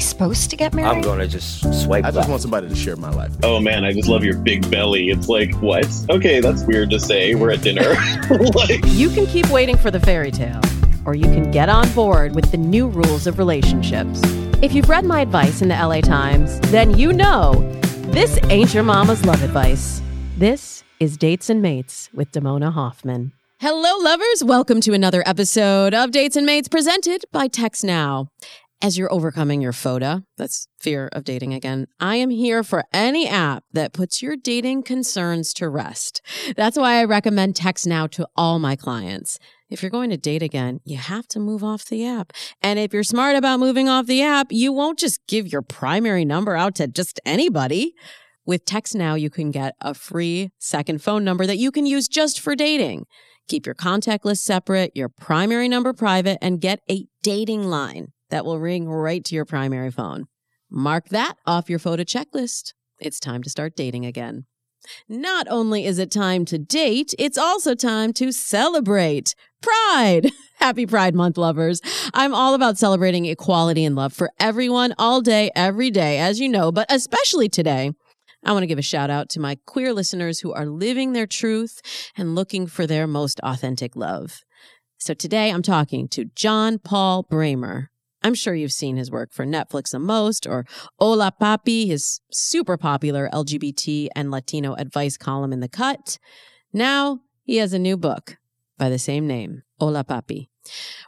[0.00, 0.88] Are we supposed to get married?
[0.88, 3.32] I'm gonna just swipe I just want somebody to share my life.
[3.42, 5.10] Oh man, I just love your big belly.
[5.10, 5.86] It's like, what?
[6.08, 7.34] Okay, that's weird to say.
[7.34, 7.82] We're at dinner.
[8.54, 10.62] like, You can keep waiting for the fairy tale,
[11.04, 14.22] or you can get on board with the new rules of relationships.
[14.62, 17.52] If you've read my advice in the LA Times, then you know
[18.06, 20.00] this ain't your mama's love advice.
[20.38, 23.32] This is Dates and Mates with Damona Hoffman.
[23.58, 24.42] Hello, lovers.
[24.42, 28.28] Welcome to another episode of Dates and Mates presented by Text Now.
[28.82, 33.28] As you're overcoming your FODA, that's fear of dating again, I am here for any
[33.28, 36.22] app that puts your dating concerns to rest.
[36.56, 39.38] That's why I recommend Text Now to all my clients.
[39.68, 42.32] If you're going to date again, you have to move off the app.
[42.62, 46.24] And if you're smart about moving off the app, you won't just give your primary
[46.24, 47.92] number out to just anybody.
[48.46, 52.08] With Text Now, you can get a free second phone number that you can use
[52.08, 53.04] just for dating.
[53.46, 58.44] Keep your contact list separate, your primary number private, and get a dating line that
[58.44, 60.26] will ring right to your primary phone.
[60.70, 62.72] Mark that off your FODA checklist.
[63.00, 64.46] It's time to start dating again.
[65.08, 70.30] Not only is it time to date, it's also time to celebrate Pride.
[70.56, 71.80] Happy Pride Month, lovers.
[72.14, 76.48] I'm all about celebrating equality and love for everyone all day, every day, as you
[76.48, 77.92] know, but especially today.
[78.44, 81.26] I want to give a shout out to my queer listeners who are living their
[81.26, 81.82] truth
[82.16, 84.40] and looking for their most authentic love.
[84.98, 87.89] So today I'm talking to John Paul Brammer.
[88.22, 90.66] I'm sure you've seen his work for Netflix the most, or
[90.98, 96.18] Hola Papi, his super popular LGBT and Latino advice column in The Cut.
[96.72, 98.36] Now he has a new book
[98.78, 100.48] by the same name, Hola Papi.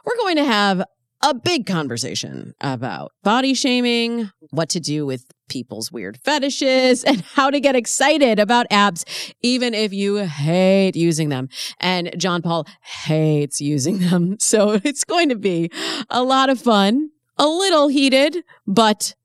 [0.03, 0.83] We're going to have
[1.23, 7.49] a big conversation about body shaming, what to do with people's weird fetishes, and how
[7.49, 9.05] to get excited about abs,
[9.41, 11.47] even if you hate using them.
[11.79, 14.37] And John Paul hates using them.
[14.53, 15.71] So it's going to be
[16.09, 19.15] a lot of fun, a little heated, but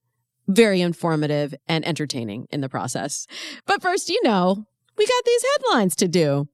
[0.47, 3.27] very informative and entertaining in the process.
[3.67, 4.65] But first, you know,
[4.97, 6.49] we got these headlines to do.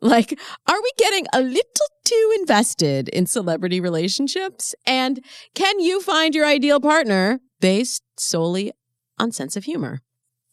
[0.00, 0.38] Like,
[0.68, 4.74] are we getting a little too invested in celebrity relationships?
[4.84, 8.72] And can you find your ideal partner based solely
[9.18, 10.00] on sense of humor?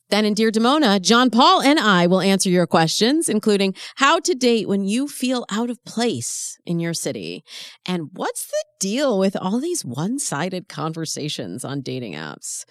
[0.10, 4.34] Then in Dear Damona, John Paul and I will answer your questions, including how to
[4.34, 7.44] date when you feel out of place in your city.
[7.86, 12.64] And what's the deal with all these one sided conversations on dating apps?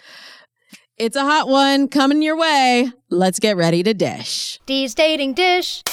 [0.97, 2.89] It's a hot one coming your way.
[3.11, 4.59] Let's get ready to dish.
[4.65, 5.83] Dee's dating dish.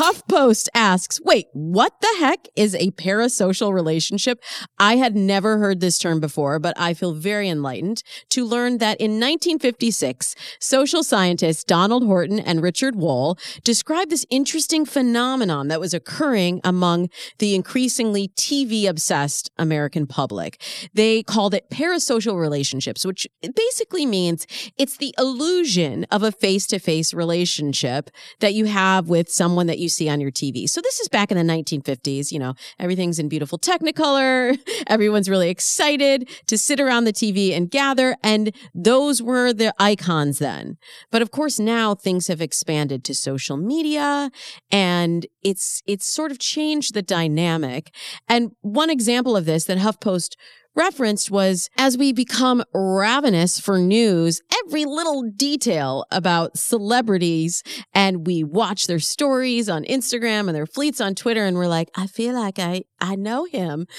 [0.00, 4.42] HuffPost asks, wait, what the heck is a parasocial relationship?
[4.78, 8.98] I had never heard this term before, but I feel very enlightened to learn that
[8.98, 15.92] in 1956, social scientists Donald Horton and Richard Wohl described this interesting phenomenon that was
[15.92, 20.62] occurring among the increasingly TV obsessed American public.
[20.94, 24.46] They called it parasocial relationships, which basically means
[24.78, 29.78] it's the illusion of a face to face relationship that you have with someone that
[29.78, 30.68] you see on your TV.
[30.68, 32.32] So this is back in the 1950s.
[32.32, 34.58] You know, everything's in beautiful Technicolor.
[34.86, 38.16] Everyone's really excited to sit around the TV and gather.
[38.22, 40.78] And those were the icons then.
[41.10, 44.30] But of course, now things have expanded to social media
[44.70, 47.94] and it's, it's sort of changed the dynamic.
[48.28, 50.36] And one example of this that HuffPost
[50.74, 58.44] referenced was as we become ravenous for news, every little detail about celebrities and we
[58.44, 62.34] watch their stories on Instagram and their fleets on Twitter and we're like, I feel
[62.34, 63.86] like I, I know him.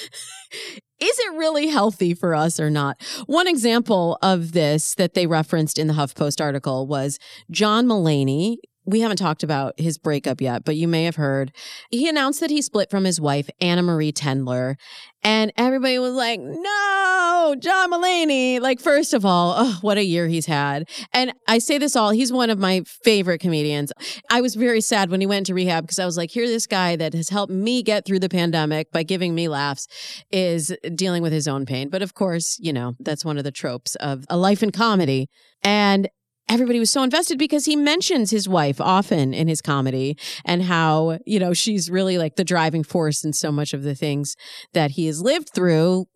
[1.01, 3.01] Is it really healthy for us or not?
[3.25, 7.17] One example of this that they referenced in the HuffPost article was
[7.49, 8.57] John Mulaney,
[8.91, 11.51] we haven't talked about his breakup yet, but you may have heard.
[11.89, 14.75] He announced that he split from his wife, Anna Marie Tendler.
[15.23, 18.59] And everybody was like, no, John Mulaney.
[18.59, 20.89] Like, first of all, oh, what a year he's had.
[21.13, 23.93] And I say this all, he's one of my favorite comedians.
[24.31, 26.65] I was very sad when he went to rehab because I was like, here, this
[26.65, 29.87] guy that has helped me get through the pandemic by giving me laughs
[30.31, 31.89] is dealing with his own pain.
[31.89, 35.29] But of course, you know, that's one of the tropes of a life in comedy.
[35.63, 36.09] And
[36.51, 41.17] everybody was so invested because he mentions his wife often in his comedy and how,
[41.25, 44.35] you know, she's really like the driving force in so much of the things
[44.73, 46.07] that he has lived through.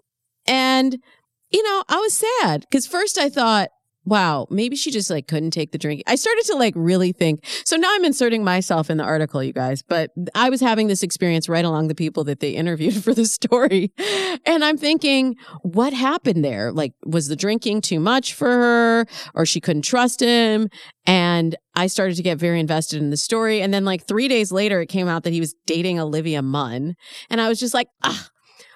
[0.46, 0.98] And,
[1.52, 3.70] you know, I was sad because first I thought,
[4.06, 6.04] wow, maybe she just like couldn't take the drink.
[6.08, 7.46] I started to like really think.
[7.66, 11.04] So now I'm inserting myself in the article, you guys, but I was having this
[11.04, 13.92] experience right along the people that they interviewed for the story.
[14.46, 16.72] And I'm thinking, what happened there?
[16.72, 20.70] Like, was the drinking too much for her or she couldn't trust him?
[21.06, 23.62] And I started to get very invested in the story.
[23.62, 26.96] And then like three days later, it came out that he was dating Olivia Munn.
[27.30, 28.30] And I was just like, ah,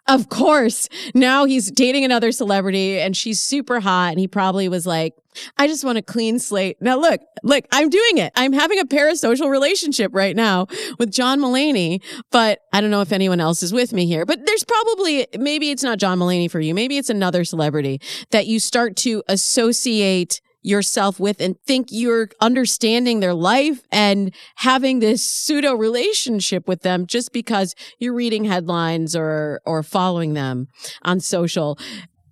[0.10, 0.90] of course.
[1.14, 4.10] Now he's dating another celebrity and she's super hot.
[4.10, 5.16] And he probably was like,
[5.58, 6.82] I just want a clean slate.
[6.82, 8.34] Now look, look, I'm doing it.
[8.36, 10.68] I'm having a parasocial relationship right now
[10.98, 12.02] with John Mulaney,
[12.32, 15.70] but I don't know if anyone else is with me here, but there's probably, maybe
[15.70, 16.74] it's not John Mulaney for you.
[16.74, 18.02] Maybe it's another celebrity
[18.32, 25.00] that you start to associate yourself with and think you're understanding their life and having
[25.00, 30.68] this pseudo relationship with them just because you're reading headlines or or following them
[31.04, 31.78] on social.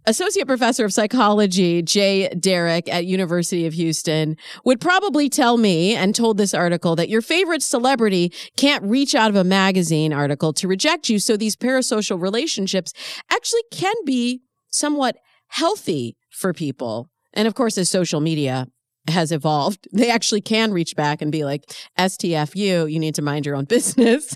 [0.07, 6.15] Associate Professor of Psychology Jaye Derrick at University of Houston would probably tell me and
[6.15, 10.67] told this article that your favorite celebrity can't reach out of a magazine article to
[10.67, 11.19] reject you.
[11.19, 12.93] So these parasocial relationships
[13.29, 17.09] actually can be somewhat healthy for people.
[17.37, 18.67] And of course, as social media
[19.07, 21.63] has evolved, they actually can reach back and be like,
[21.97, 24.35] STFU, you need to mind your own business.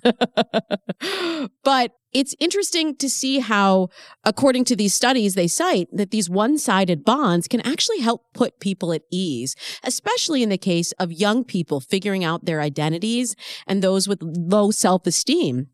[1.63, 3.87] but it's interesting to see how,
[4.23, 8.59] according to these studies they cite, that these one sided bonds can actually help put
[8.59, 13.81] people at ease, especially in the case of young people figuring out their identities and
[13.81, 15.69] those with low self esteem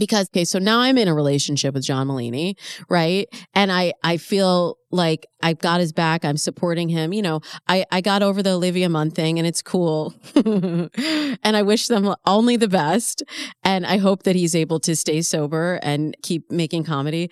[0.00, 2.56] because okay so now i'm in a relationship with john mulaney
[2.88, 7.40] right and i i feel like i've got his back i'm supporting him you know
[7.68, 12.12] i i got over the olivia munn thing and it's cool and i wish them
[12.26, 13.22] only the best
[13.62, 17.30] and i hope that he's able to stay sober and keep making comedy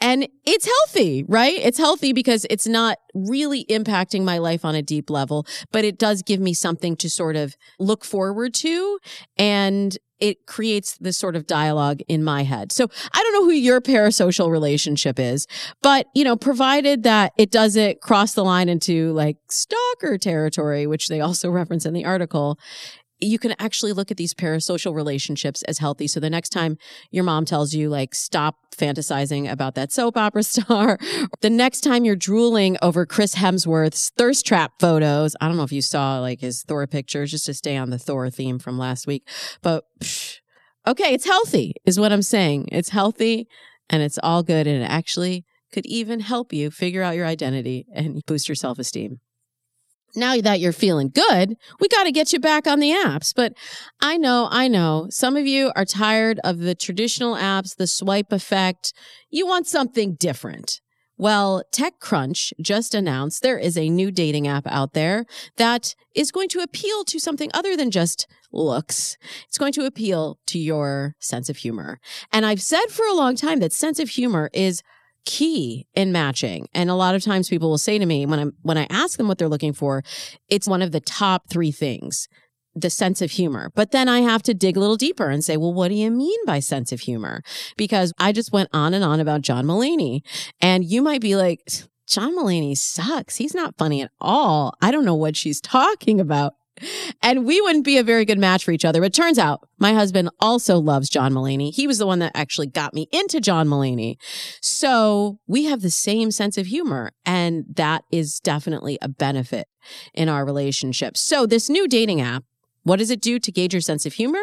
[0.00, 1.58] and it's healthy, right?
[1.58, 5.98] It's healthy because it's not really impacting my life on a deep level, but it
[5.98, 9.00] does give me something to sort of look forward to.
[9.36, 12.72] And it creates this sort of dialogue in my head.
[12.72, 15.46] So I don't know who your parasocial relationship is,
[15.82, 21.08] but you know, provided that it doesn't cross the line into like stalker territory, which
[21.08, 22.58] they also reference in the article,
[23.20, 26.06] you can actually look at these parasocial relationships as healthy.
[26.06, 26.78] So the next time
[27.10, 30.98] your mom tells you, like, stop fantasizing about that soap opera star,
[31.40, 35.72] the next time you're drooling over Chris Hemsworth's thirst trap photos, I don't know if
[35.72, 39.06] you saw like his Thor pictures, just to stay on the Thor theme from last
[39.06, 39.26] week,
[39.62, 40.38] but psh,
[40.86, 42.68] okay, it's healthy, is what I'm saying.
[42.72, 43.48] It's healthy
[43.90, 44.66] and it's all good.
[44.66, 48.78] And it actually could even help you figure out your identity and boost your self
[48.78, 49.20] esteem
[50.18, 53.32] now that you're feeling good, we got to get you back on the apps.
[53.34, 53.54] But
[54.00, 58.32] I know, I know some of you are tired of the traditional apps, the swipe
[58.32, 58.92] effect.
[59.30, 60.80] You want something different.
[61.20, 65.26] Well, TechCrunch just announced there is a new dating app out there
[65.56, 69.16] that is going to appeal to something other than just looks.
[69.48, 71.98] It's going to appeal to your sense of humor.
[72.32, 74.82] And I've said for a long time that sense of humor is
[75.24, 76.68] key in matching.
[76.74, 79.18] And a lot of times people will say to me when I'm when I ask
[79.18, 80.02] them what they're looking for,
[80.48, 82.28] it's one of the top 3 things.
[82.74, 83.72] The sense of humor.
[83.74, 86.12] But then I have to dig a little deeper and say, well, what do you
[86.12, 87.42] mean by sense of humor?
[87.76, 90.20] Because I just went on and on about John Mulaney.
[90.60, 91.60] And you might be like,
[92.06, 93.34] John Mulaney sucks.
[93.34, 94.74] He's not funny at all.
[94.80, 96.54] I don't know what she's talking about
[97.22, 99.00] and we wouldn't be a very good match for each other.
[99.00, 101.72] But turns out my husband also loves John Mulaney.
[101.74, 104.16] He was the one that actually got me into John Mulaney.
[104.60, 109.66] So we have the same sense of humor, and that is definitely a benefit
[110.14, 111.16] in our relationship.
[111.16, 112.44] So this new dating app
[112.82, 114.42] what does it do to gauge your sense of humor?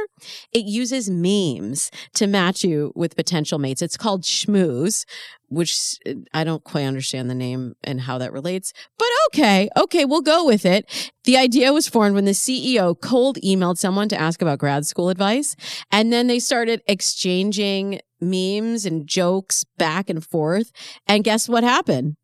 [0.51, 3.81] It uses memes to match you with potential mates.
[3.81, 5.05] It's called Schmooze,
[5.47, 5.99] which
[6.33, 10.45] I don't quite understand the name and how that relates, but okay, okay, we'll go
[10.45, 11.11] with it.
[11.23, 15.09] The idea was formed when the CEO cold emailed someone to ask about grad school
[15.09, 15.55] advice,
[15.91, 20.71] and then they started exchanging memes and jokes back and forth.
[21.07, 22.15] And guess what happened?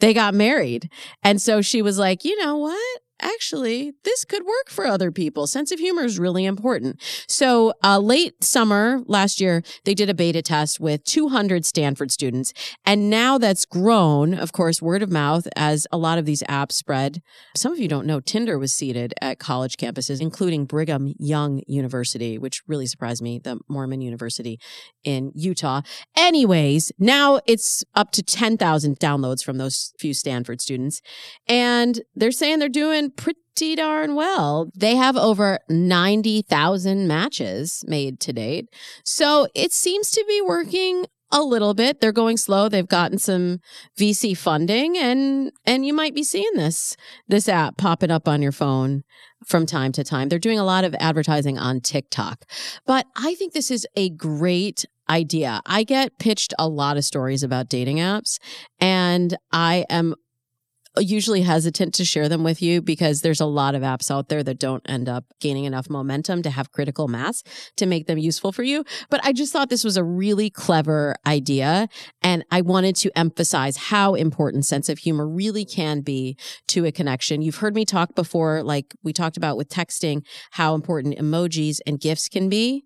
[0.00, 0.90] They got married.
[1.22, 3.00] And so she was like, you know what?
[3.20, 5.46] Actually, this could work for other people.
[5.46, 7.00] Sense of humor is really important.
[7.26, 12.52] So, uh, late summer last year, they did a beta test with 200 Stanford students.
[12.84, 16.72] And now that's grown, of course, word of mouth as a lot of these apps
[16.72, 17.22] spread.
[17.56, 22.38] Some of you don't know Tinder was seated at college campuses, including Brigham Young University,
[22.38, 24.58] which really surprised me, the Mormon University
[25.04, 25.82] in Utah.
[26.16, 31.00] Anyways, now it's up to 10,000 downloads from those few Stanford students.
[31.46, 34.70] And they're saying they're doing pretty darn well.
[34.74, 38.68] They have over 90,000 matches made to date.
[39.04, 42.00] So it seems to be working a little bit.
[42.00, 42.68] They're going slow.
[42.68, 43.60] They've gotten some
[43.98, 46.96] VC funding and and you might be seeing this
[47.28, 49.02] this app popping up on your phone
[49.46, 50.28] from time to time.
[50.28, 52.44] They're doing a lot of advertising on TikTok.
[52.86, 55.60] But I think this is a great idea.
[55.66, 58.38] I get pitched a lot of stories about dating apps
[58.80, 60.14] and I am
[60.98, 64.42] usually hesitant to share them with you because there's a lot of apps out there
[64.42, 67.42] that don't end up gaining enough momentum to have critical mass
[67.76, 68.84] to make them useful for you.
[69.10, 71.88] But I just thought this was a really clever idea.
[72.22, 76.36] And I wanted to emphasize how important sense of humor really can be
[76.68, 77.42] to a connection.
[77.42, 82.00] You've heard me talk before, like we talked about with texting, how important emojis and
[82.00, 82.84] gifts can be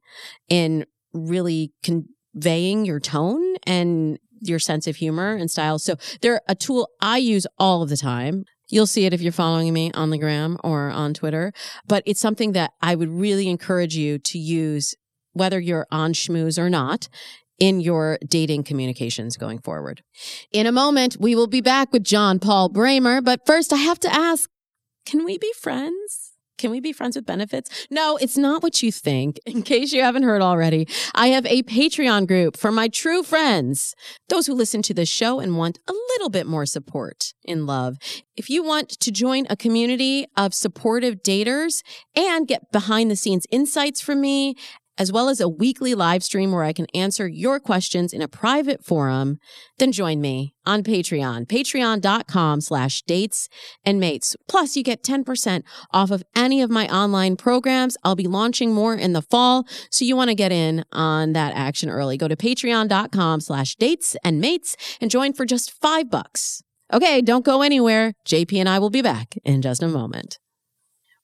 [0.48, 5.78] in really conveying your tone and your sense of humor and style.
[5.78, 8.44] So they're a tool I use all of the time.
[8.68, 11.52] You'll see it if you're following me on the gram or on Twitter,
[11.86, 14.94] but it's something that I would really encourage you to use
[15.32, 17.08] whether you're on Schmooze or not
[17.58, 20.02] in your dating communications going forward.
[20.52, 24.00] In a moment, we will be back with John Paul Brammer, but first I have
[24.00, 24.48] to ask,
[25.04, 26.21] can we be friends?
[26.62, 27.88] Can we be friends with benefits?
[27.90, 29.40] No, it's not what you think.
[29.46, 33.96] In case you haven't heard already, I have a Patreon group for my true friends,
[34.28, 37.96] those who listen to this show and want a little bit more support in love.
[38.36, 41.82] If you want to join a community of supportive daters
[42.14, 44.54] and get behind the scenes insights from me
[44.98, 48.28] as well as a weekly live stream where I can answer your questions in a
[48.28, 49.38] private forum,
[49.78, 53.48] then join me on Patreon, patreon.com slash dates
[53.84, 54.36] and mates.
[54.48, 57.96] Plus you get 10% off of any of my online programs.
[58.04, 59.64] I'll be launching more in the fall.
[59.90, 62.16] So you want to get in on that action early.
[62.16, 66.62] Go to patreon.com slash dates and mates and join for just five bucks.
[66.92, 68.12] Okay, don't go anywhere.
[68.26, 70.38] JP and I will be back in just a moment.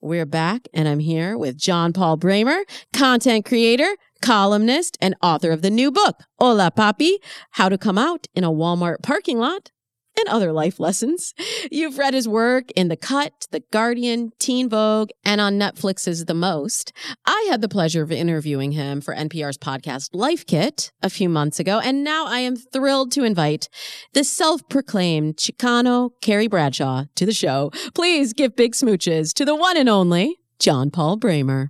[0.00, 2.62] We're back, and I'm here with John Paul Brammer,
[2.92, 7.14] content creator, columnist, and author of the new book, Hola Papi
[7.50, 9.72] How to Come Out in a Walmart Parking Lot
[10.18, 11.32] and other life lessons.
[11.70, 16.34] You've read his work in The Cut, The Guardian, Teen Vogue, and on Netflix's The
[16.34, 16.92] Most.
[17.24, 21.60] I had the pleasure of interviewing him for NPR's podcast Life Kit a few months
[21.60, 23.68] ago, and now I am thrilled to invite
[24.12, 27.70] the self-proclaimed Chicano Carrie Bradshaw to the show.
[27.94, 31.68] Please give big smooches to the one and only John Paul Brammer.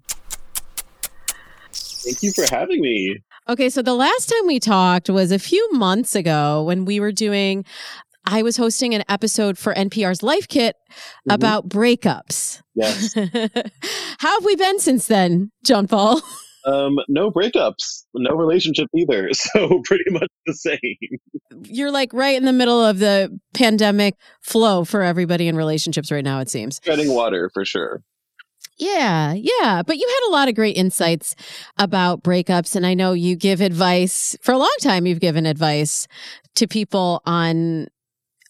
[1.72, 3.18] Thank you for having me.
[3.48, 7.12] Okay, so the last time we talked was a few months ago when we were
[7.12, 7.64] doing
[8.24, 11.30] I was hosting an episode for NPR's Life Kit mm-hmm.
[11.30, 12.62] about breakups.
[12.74, 13.14] Yes.
[14.18, 16.20] How have we been since then, John Paul?
[16.66, 19.30] Um, no breakups, no relationship either.
[19.32, 21.62] So pretty much the same.
[21.64, 26.24] You're like right in the middle of the pandemic flow for everybody in relationships right
[26.24, 26.80] now, it seems.
[26.80, 28.02] Treading water for sure.
[28.76, 29.82] Yeah, yeah.
[29.86, 31.34] But you had a lot of great insights
[31.78, 32.76] about breakups.
[32.76, 36.06] And I know you give advice for a long time, you've given advice
[36.56, 37.88] to people on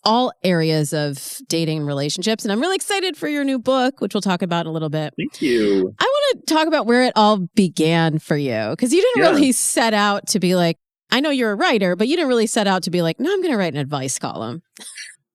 [0.05, 2.45] all areas of dating and relationships.
[2.45, 4.89] And I'm really excited for your new book, which we'll talk about in a little
[4.89, 5.15] bit.
[5.17, 5.95] Thank you.
[5.99, 9.31] I want to talk about where it all began for you because you didn't yeah.
[9.31, 10.79] really set out to be like,
[11.11, 13.33] I know you're a writer, but you didn't really set out to be like, no,
[13.33, 14.63] I'm going to write an advice column.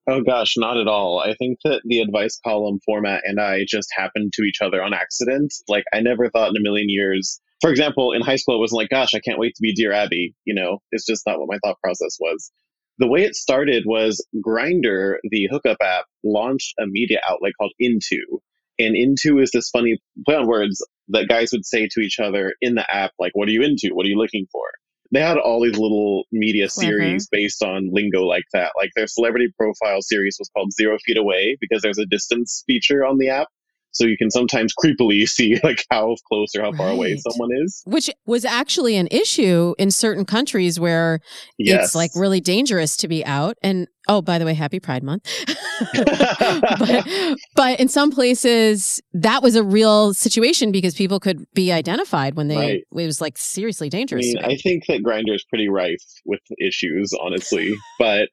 [0.08, 1.20] Oh gosh, not at all.
[1.20, 4.94] I think that the advice column format and I just happened to each other on
[4.94, 5.54] accident.
[5.68, 7.40] Like I never thought in a million years.
[7.62, 9.94] For example, in high school, it wasn't like, gosh, I can't wait to be Dear
[9.94, 10.36] Abby.
[10.44, 12.52] You know, it's just not what my thought process was
[13.00, 18.42] the way it started was Grindr, the hookup app, launched a media outlet called Into.
[18.80, 22.54] And Into is this funny play on words that guys would say to each other
[22.62, 23.90] in the app, like, what are you into?
[23.94, 24.64] What are you looking for?
[25.12, 28.72] They had all these little media series based on lingo like that.
[28.76, 33.06] Like their celebrity profile series was called Zero Feet Away because there's a distance feature
[33.06, 33.48] on the app
[33.94, 36.78] so you can sometimes creepily see like how close or how right.
[36.78, 41.20] far away someone is which was actually an issue in certain countries where
[41.58, 41.86] yes.
[41.86, 45.28] it's like really dangerous to be out and oh by the way happy pride month
[45.94, 47.08] but,
[47.56, 52.48] but, in some places that was a real situation because people could be identified when
[52.48, 52.82] they right.
[52.82, 56.42] it was like seriously dangerous i mean i think that Grindr is pretty rife with
[56.60, 58.30] issues honestly but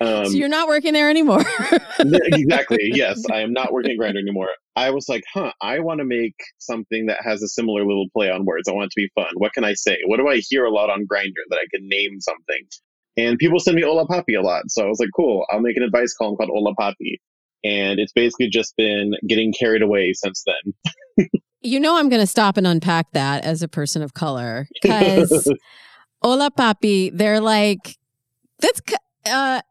[0.00, 1.44] um, so you're not working there anymore.
[1.98, 2.78] exactly.
[2.98, 4.48] Yes, I am not working at Grindr anymore.
[4.76, 8.30] I was like, huh, I want to make something that has a similar little play
[8.30, 8.68] on words.
[8.68, 9.32] I want it to be fun.
[9.34, 9.98] What can I say?
[10.06, 12.64] What do I hear a lot on Grindr that I can name something?
[13.16, 14.64] And people send me Hola Papi a lot.
[14.68, 17.18] So I was like, cool, I'll make an advice column called Hola Papi.
[17.64, 21.26] And it's basically just been getting carried away since then.
[21.60, 25.52] you know, I'm going to stop and unpack that as a person of color because
[26.22, 27.96] Hola Papi, they're like,
[28.60, 28.80] that's,
[29.26, 29.62] uh,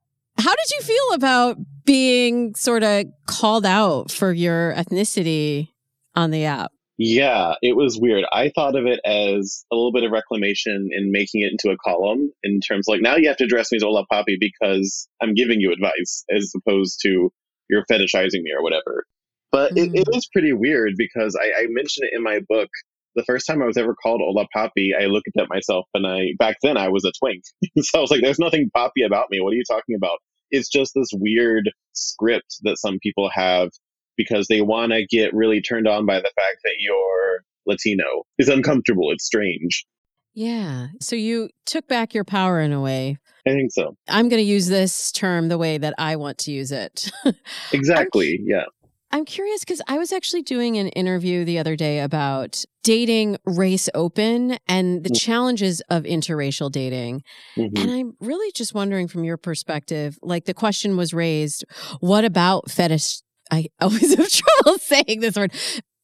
[0.67, 5.69] did you feel about being sort of called out for your ethnicity
[6.15, 6.71] on the app?
[6.97, 8.25] Yeah, it was weird.
[8.31, 11.77] I thought of it as a little bit of reclamation in making it into a
[11.77, 15.07] column in terms of like now you have to address me as Hola Papi because
[15.21, 17.31] I'm giving you advice as opposed to
[17.69, 19.05] you're fetishizing me or whatever.
[19.51, 19.77] But mm.
[19.77, 20.17] it, it mm.
[20.17, 22.69] is pretty weird because I, I mentioned it in my book.
[23.15, 26.29] The first time I was ever called Hola Papi, I looked at myself and I
[26.39, 27.43] back then I was a twink.
[27.77, 29.39] so I was like, there's nothing poppy about me.
[29.39, 30.17] What are you talking about?
[30.51, 33.69] It's just this weird script that some people have
[34.15, 38.23] because they want to get really turned on by the fact that you're Latino.
[38.37, 39.11] It's uncomfortable.
[39.11, 39.85] It's strange.
[40.33, 40.87] Yeah.
[41.01, 43.17] So you took back your power in a way.
[43.47, 43.95] I think so.
[44.07, 47.11] I'm going to use this term the way that I want to use it.
[47.71, 48.39] exactly.
[48.43, 48.65] yeah.
[49.11, 53.89] I'm curious because I was actually doing an interview the other day about dating race
[53.93, 55.15] open and the mm-hmm.
[55.15, 57.23] challenges of interracial dating.
[57.55, 57.77] Mm-hmm.
[57.81, 61.65] And I'm really just wondering from your perspective, like the question was raised,
[61.99, 63.21] what about fetish
[63.51, 65.53] I always have trouble saying this word.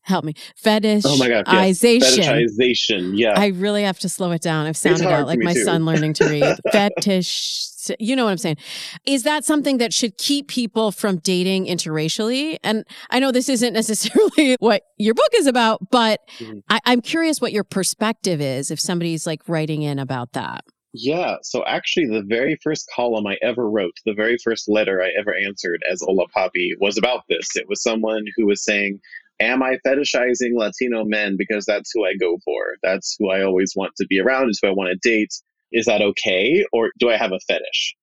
[0.04, 0.34] Help me.
[0.62, 1.02] Fetishization.
[1.06, 1.46] Oh my God.
[1.48, 1.80] Yes.
[1.82, 3.18] Fetishization.
[3.18, 3.34] Yeah.
[3.38, 4.66] I really have to slow it down.
[4.66, 5.64] I've sounded out like my too.
[5.64, 6.58] son learning to read.
[6.72, 7.70] Fetish.
[8.00, 8.58] You know what I'm saying?
[9.06, 12.58] Is that something that should keep people from dating interracially?
[12.64, 16.60] And I know this isn't necessarily what your book is about, but mm-hmm.
[16.70, 20.66] I, I'm curious what your perspective is if somebody's like writing in about that.
[20.96, 25.10] Yeah, so actually, the very first column I ever wrote, the very first letter I
[25.20, 27.56] ever answered as Hola Papi was about this.
[27.56, 29.00] It was someone who was saying,
[29.40, 32.76] Am I fetishizing Latino men because that's who I go for?
[32.82, 35.34] That's who I always want to be around, is who I want to date.
[35.72, 36.66] Is that okay?
[36.72, 37.96] Or do I have a fetish?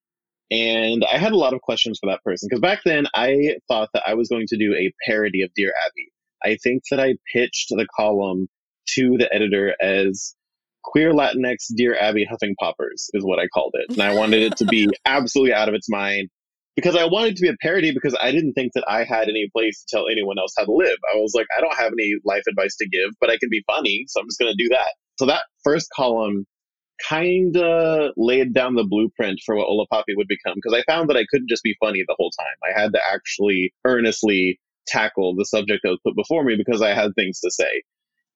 [0.51, 3.89] And I had a lot of questions for that person because back then I thought
[3.93, 6.11] that I was going to do a parody of Dear Abby.
[6.43, 8.49] I think that I pitched the column
[8.89, 10.35] to the editor as
[10.83, 13.93] Queer Latinx Dear Abby Huffing Poppers is what I called it.
[13.93, 16.29] And I wanted it to be absolutely out of its mind
[16.81, 19.49] because I wanted to be a parody because I didn't think that I had any
[19.53, 20.97] place to tell anyone else how to live.
[21.13, 23.63] I was like, I don't have any life advice to give, but I can be
[23.67, 24.93] funny, so I'm just going to do that.
[25.19, 26.45] So that first column
[27.07, 31.09] kind of laid down the blueprint for what Hola Papi would become because I found
[31.09, 32.75] that I couldn't just be funny the whole time.
[32.75, 36.93] I had to actually earnestly tackle the subject that was put before me because I
[36.93, 37.83] had things to say.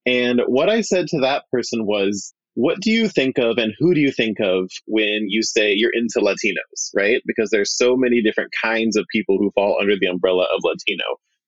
[0.05, 3.93] And what I said to that person was, what do you think of and who
[3.93, 7.21] do you think of when you say you're into Latinos, right?
[7.25, 11.03] Because there's so many different kinds of people who fall under the umbrella of Latino.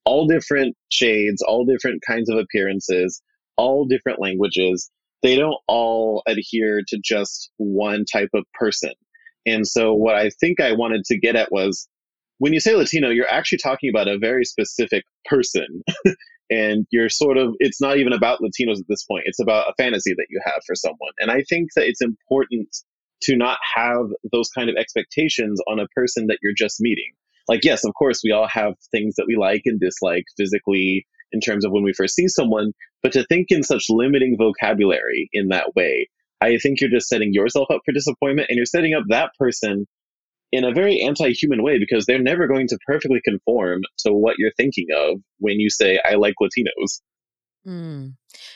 [0.06, 3.22] All different shades, all different kinds of appearances,
[3.56, 4.90] all different languages.
[5.24, 8.92] They don't all adhere to just one type of person.
[9.46, 11.88] And so what I think I wanted to get at was
[12.40, 15.84] when you say Latino, you're actually talking about a very specific person.
[16.50, 19.24] and you're sort of it's not even about latinos at this point.
[19.26, 21.12] It's about a fantasy that you have for someone.
[21.20, 22.70] And i think that it's important
[23.24, 27.12] to not have those kind of expectations on a person that you're just meeting.
[27.48, 31.42] Like yes of course we all have things that we like and dislike physically in
[31.42, 32.72] terms of when we first see someone
[33.04, 36.10] but to think in such limiting vocabulary in that way
[36.42, 39.86] i think you're just setting yourself up for disappointment and you're setting up that person
[40.52, 44.54] in a very anti-human way because they're never going to perfectly conform to what you're
[44.58, 47.02] thinking of when you say I like Latinos.
[47.68, 48.14] Mm.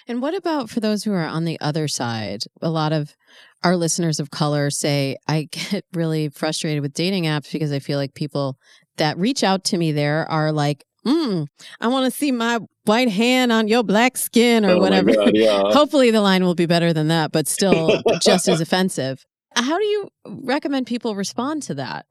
[0.07, 2.43] And what about for those who are on the other side?
[2.61, 3.15] A lot of
[3.63, 7.97] our listeners of color say I get really frustrated with dating apps because I feel
[7.97, 8.57] like people
[8.97, 11.47] that reach out to me there are like, mm,
[11.79, 15.13] I want to see my white hand on your black skin or oh whatever.
[15.13, 15.61] God, yeah.
[15.71, 19.25] Hopefully the line will be better than that, but still just as offensive.
[19.55, 22.05] How do you recommend people respond to that?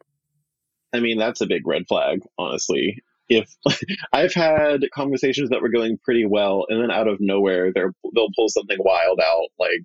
[0.93, 3.03] I mean, that's a big red flag, honestly.
[3.29, 3.49] If
[4.13, 8.29] I've had conversations that were going pretty well, and then out of nowhere, they're, they'll
[8.37, 9.85] pull something wild out, like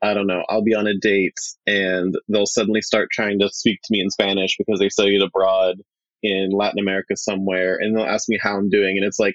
[0.00, 3.80] I don't know, I'll be on a date and they'll suddenly start trying to speak
[3.82, 5.78] to me in Spanish because they studied abroad
[6.22, 9.34] in Latin America somewhere, and they'll ask me how I'm doing, and it's like,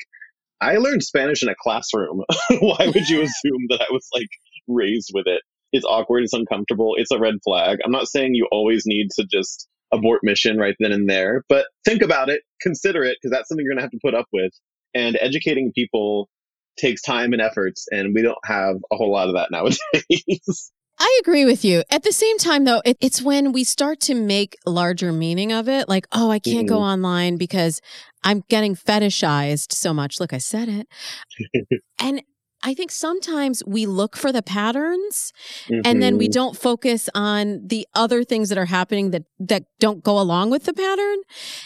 [0.59, 2.23] I learned Spanish in a classroom.
[2.49, 4.29] Why would you assume that I was like
[4.67, 5.41] raised with it?
[5.73, 7.79] It's awkward, it's uncomfortable, it's a red flag.
[7.83, 11.65] I'm not saying you always need to just abort mission right then and there, but
[11.83, 14.27] think about it, consider it, because that's something you're going to have to put up
[14.31, 14.51] with.
[14.95, 16.29] And educating people
[16.77, 20.71] takes time and efforts, and we don't have a whole lot of that nowadays.
[20.99, 21.83] I agree with you.
[21.89, 25.67] At the same time, though, it, it's when we start to make larger meaning of
[25.67, 26.75] it, like, oh, I can't mm-hmm.
[26.75, 27.81] go online because
[28.23, 30.19] I'm getting fetishized so much.
[30.19, 31.81] Look, I said it.
[31.99, 32.21] and
[32.63, 35.33] I think sometimes we look for the patterns
[35.65, 35.81] mm-hmm.
[35.83, 36.31] and then we mm-hmm.
[36.31, 40.63] don't focus on the other things that are happening that that don't go along with
[40.63, 41.17] the pattern.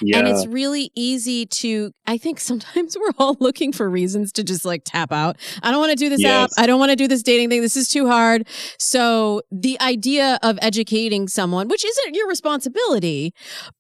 [0.02, 0.18] Yeah.
[0.18, 4.66] And it's really easy to I think sometimes we're all looking for reasons to just
[4.66, 5.38] like tap out.
[5.62, 6.52] I don't want to do this yes.
[6.52, 6.64] app.
[6.64, 7.62] I don't want to do this dating thing.
[7.62, 8.48] This is too hard.
[8.80, 13.34] So the idea of educating someone, which isn't your responsibility,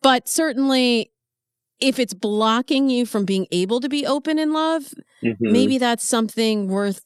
[0.03, 1.12] but certainly
[1.80, 5.36] if it's blocking you from being able to be open in love, Mhm.
[5.39, 7.01] maybe that's something worth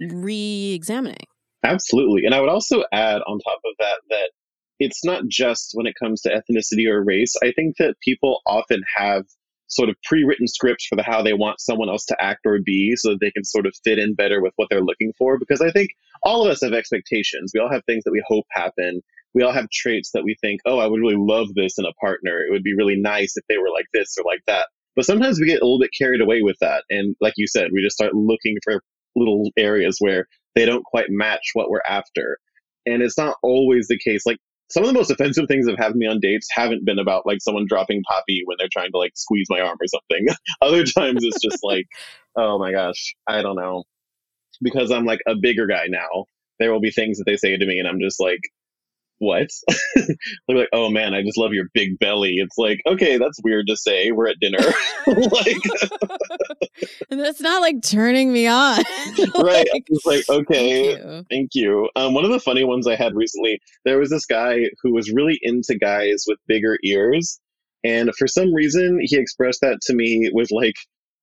[0.00, 1.26] re-examining.
[1.64, 2.24] Absolutely.
[2.24, 4.30] And I would also add on top of that that
[4.78, 7.34] it's not just when it comes to ethnicity or race.
[7.42, 9.24] I think that people often have
[9.68, 12.94] sort of pre-written scripts for the how they want someone else to act or be
[12.96, 15.60] so that they can sort of fit in better with what they're looking for because
[15.60, 15.90] I think
[16.22, 17.52] all of us have expectations.
[17.52, 19.02] We all have things that we hope happen.
[19.34, 21.92] We all have traits that we think, "Oh, I would really love this in a
[22.00, 22.40] partner.
[22.40, 25.38] It would be really nice if they were like this or like that." But sometimes
[25.38, 27.96] we get a little bit carried away with that and like you said, we just
[27.96, 28.82] start looking for
[29.18, 32.38] little areas where they don't quite match what we're after.
[32.86, 34.24] And it's not always the case.
[34.24, 34.38] Like
[34.70, 36.98] some of the most offensive things that have happened to me on dates haven't been
[36.98, 40.28] about like someone dropping poppy when they're trying to like squeeze my arm or something.
[40.62, 41.86] Other times it's just like,
[42.36, 43.84] oh my gosh, I don't know.
[44.60, 46.26] Because I'm like a bigger guy now,
[46.58, 48.40] there will be things that they say to me and I'm just like,
[49.18, 49.48] what?
[49.96, 52.34] They're like, oh man, I just love your big belly.
[52.36, 54.10] It's like, okay, that's weird to say.
[54.10, 54.58] We're at dinner.
[55.06, 55.56] like,
[57.10, 58.82] and that's not like turning me on.
[59.38, 59.68] right.
[59.72, 61.24] Like, It's like, okay, thank you.
[61.30, 61.90] Thank you.
[61.96, 65.12] Um, one of the funny ones I had recently, there was this guy who was
[65.12, 67.40] really into guys with bigger ears.
[67.84, 70.74] And for some reason, he expressed that to me with like,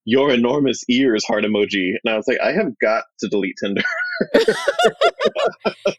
[0.06, 1.94] your enormous ears heart emoji.
[2.04, 3.82] And I was like, I have got to delete Tinder.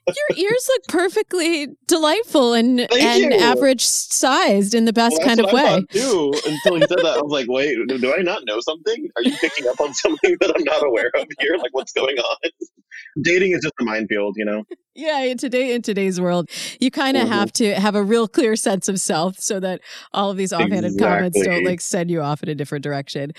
[0.07, 3.38] Your ears look perfectly delightful and Thank and you.
[3.38, 5.85] average sized in the best Well, kind of way.
[5.95, 6.33] Until
[6.77, 9.09] he said that, I was like, wait, do I not know something?
[9.16, 11.57] Are you picking up on something that I'm not aware of here?
[11.59, 12.37] Like, what's going on?
[13.23, 14.64] Dating is just a minefield, you know?
[14.95, 16.49] Yeah, in today in today's world,
[16.81, 17.33] you kind of Mhm.
[17.33, 19.81] have to have a real clear sense of self so that
[20.14, 23.33] all of these offhanded comments don't like send you off in a different direction.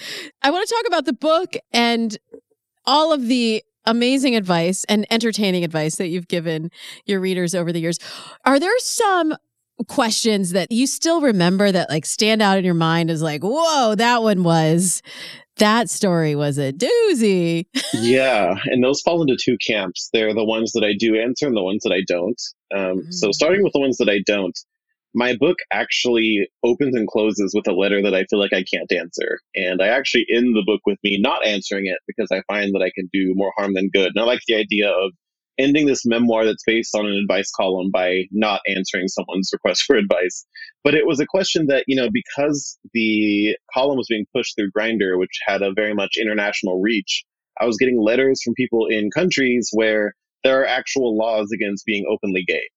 [0.43, 2.17] I want to talk about the book and
[2.85, 6.69] all of the amazing advice and entertaining advice that you've given
[7.05, 7.99] your readers over the years.
[8.45, 9.35] Are there some
[9.87, 13.93] questions that you still remember that like stand out in your mind as like, whoa,
[13.95, 15.01] that one was
[15.57, 17.65] that story was a doozy.
[17.93, 20.09] Yeah, and those fall into two camps.
[20.13, 22.39] They're the ones that I do answer and the ones that I don't.
[22.75, 23.33] Um, So, Mm.
[23.33, 24.57] starting with the ones that I don't,
[25.17, 28.91] my book actually opens and closes with a letter that I feel like I can't
[28.91, 29.39] answer.
[29.55, 32.83] And I actually end the book with me not answering it because I find that
[32.83, 34.11] I can do more harm than good.
[34.13, 35.13] And I like the idea of
[35.57, 39.95] ending this memoir that's based on an advice column by not answering someone's request for
[39.95, 40.45] advice.
[40.83, 44.69] But it was a question that, you know, because the column was being pushed through
[44.77, 47.25] Grindr, which had a very much international reach,
[47.59, 52.05] I was getting letters from people in countries where there are actual laws against being
[52.07, 52.69] openly gay.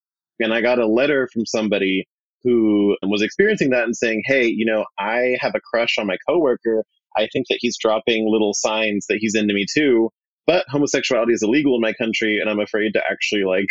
[0.42, 2.07] And I got a letter from somebody
[2.42, 6.16] who was experiencing that and saying, Hey, you know, I have a crush on my
[6.29, 6.85] coworker.
[7.16, 10.11] I think that he's dropping little signs that he's into me too.
[10.46, 13.68] But homosexuality is illegal in my country, and I'm afraid to actually like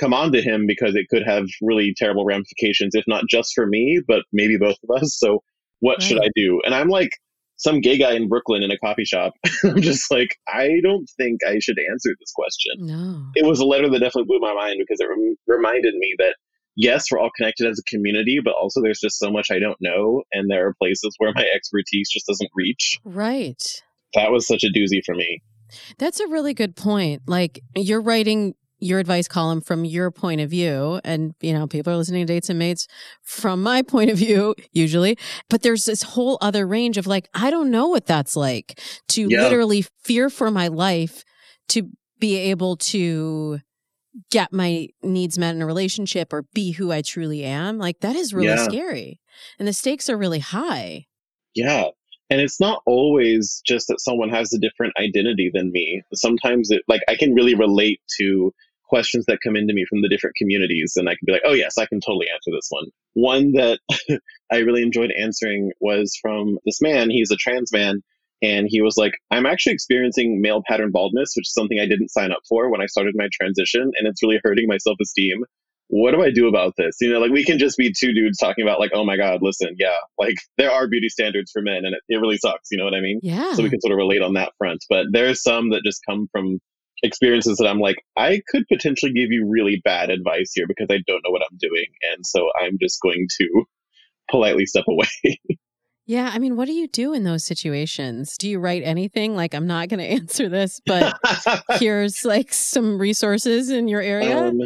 [0.00, 3.66] come on to him because it could have really terrible ramifications, if not just for
[3.66, 5.16] me, but maybe both of us.
[5.18, 5.42] So
[5.80, 6.60] what should I do?
[6.64, 7.10] And I'm like
[7.56, 9.34] some gay guy in Brooklyn in a coffee shop.
[9.64, 13.26] I'm just like, I don't think I should answer this question No.
[13.36, 16.34] it was a letter that definitely blew my mind because it rem- reminded me that
[16.76, 19.78] yes, we're all connected as a community, but also there's just so much I don't
[19.80, 22.98] know, and there are places where my expertise just doesn't reach.
[23.04, 23.82] Right.
[24.14, 25.42] That was such a doozy for me.
[25.98, 27.22] That's a really good point.
[27.26, 31.92] Like you're writing your advice column from your point of view, and you know people
[31.92, 32.86] are listening to dates and mates
[33.22, 35.16] from my point of view usually.
[35.48, 39.26] But there's this whole other range of like I don't know what that's like to
[39.28, 39.42] Yeah.
[39.42, 41.24] literally fear for my life
[41.68, 41.88] to
[42.20, 43.60] be able to
[44.30, 47.78] get my needs met in a relationship or be who I truly am.
[47.78, 48.64] Like that is really Yeah.
[48.64, 49.20] scary,
[49.58, 51.06] and the stakes are really high.
[51.54, 51.88] Yeah.
[52.30, 56.02] And it's not always just that someone has a different identity than me.
[56.14, 58.52] Sometimes it, like, I can really relate to
[58.84, 61.52] questions that come into me from the different communities, and I can be like, oh,
[61.52, 62.84] yes, I can totally answer this one.
[63.12, 63.78] One that
[64.50, 67.10] I really enjoyed answering was from this man.
[67.10, 68.02] He's a trans man,
[68.44, 72.10] and he was like, I'm actually experiencing male pattern baldness, which is something I didn't
[72.10, 75.44] sign up for when I started my transition, and it's really hurting my self esteem
[75.88, 76.96] what do I do about this?
[77.00, 79.40] You know, like we can just be two dudes talking about like, oh my God,
[79.42, 82.70] listen, yeah, like there are beauty standards for men and it, it really sucks.
[82.70, 83.20] You know what I mean?
[83.22, 83.52] Yeah.
[83.52, 84.84] So we can sort of relate on that front.
[84.88, 86.58] But there's some that just come from
[87.02, 90.98] experiences that I'm like, I could potentially give you really bad advice here because I
[91.06, 91.86] don't know what I'm doing.
[92.12, 93.64] And so I'm just going to
[94.30, 95.06] politely step away.
[96.06, 98.36] Yeah, I mean, what do you do in those situations?
[98.36, 101.18] Do you write anything like I'm not going to answer this, but
[101.78, 104.48] here's like some resources in your area?
[104.48, 104.60] Um,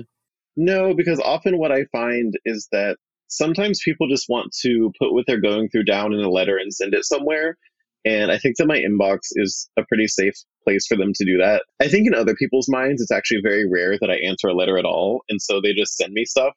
[0.57, 2.96] no, because often what I find is that
[3.29, 6.72] sometimes people just want to put what they're going through down in a letter and
[6.74, 7.57] send it somewhere.
[8.05, 11.38] And I think that my inbox is a pretty safe place for them to do
[11.38, 11.62] that.
[11.81, 14.79] I think in other people's minds, it's actually very rare that I answer a letter
[14.79, 15.22] at all.
[15.29, 16.55] And so they just send me stuff.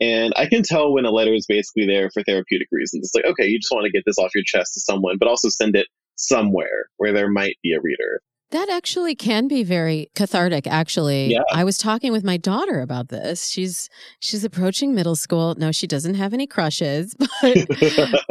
[0.00, 3.06] And I can tell when a letter is basically there for therapeutic reasons.
[3.06, 5.28] It's like, okay, you just want to get this off your chest to someone, but
[5.28, 8.20] also send it somewhere where there might be a reader.
[8.52, 11.32] That actually can be very cathartic actually.
[11.32, 11.40] Yeah.
[11.52, 13.48] I was talking with my daughter about this.
[13.48, 13.88] She's
[14.20, 15.56] she's approaching middle school.
[15.58, 17.56] No, she doesn't have any crushes, but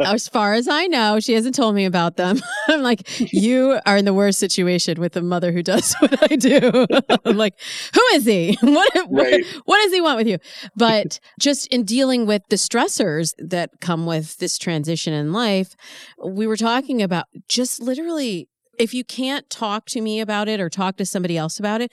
[0.00, 2.40] as far as I know, she hasn't told me about them.
[2.68, 3.02] I'm like,
[3.32, 6.86] you are in the worst situation with a mother who does what I do.
[7.26, 7.54] I'm like,
[7.94, 8.56] who is he?
[8.62, 9.44] What, what, Right.
[9.66, 10.38] what does he want with you?
[10.76, 15.76] But just in dealing with the stressors that come with this transition in life,
[16.24, 18.48] we were talking about just literally
[18.78, 21.92] if you can't talk to me about it or talk to somebody else about it,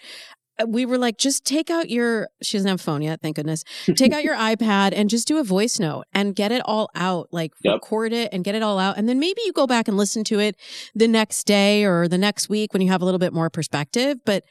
[0.60, 3.36] uh, we were like, just take out your, she doesn't have a phone yet, thank
[3.38, 3.64] goodness.
[3.96, 7.28] Take out your iPad and just do a voice note and get it all out,
[7.32, 7.74] like Yep.
[7.74, 8.98] record it and get it all out.
[8.98, 10.56] And then maybe you go back and listen to it
[10.94, 14.18] the next day or the next week when you have a little bit more perspective.
[14.26, 14.44] But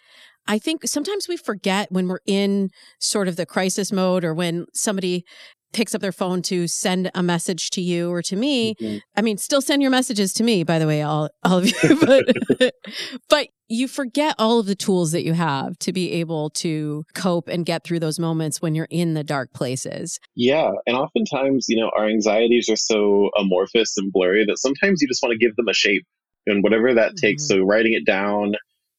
[0.48, 4.66] I think sometimes we forget when we're in sort of the crisis mode or when
[4.74, 5.24] somebody
[5.72, 9.00] picks up their phone to send a message to you or to me Mhm.
[9.16, 11.72] I mean, still send your messages to me, by the way, all, all of you,
[12.00, 12.72] but,
[13.28, 17.48] but you forget all of the tools that you have to be able to cope
[17.48, 20.20] and get through those moments when you're in the dark places.
[20.34, 25.08] Yeah, and oftentimes, you know, our anxieties are so amorphous and blurry that sometimes you
[25.08, 26.04] just want to give them a shape
[26.46, 27.44] and whatever that takes.
[27.44, 27.46] Mhm.
[27.48, 28.54] So writing it down,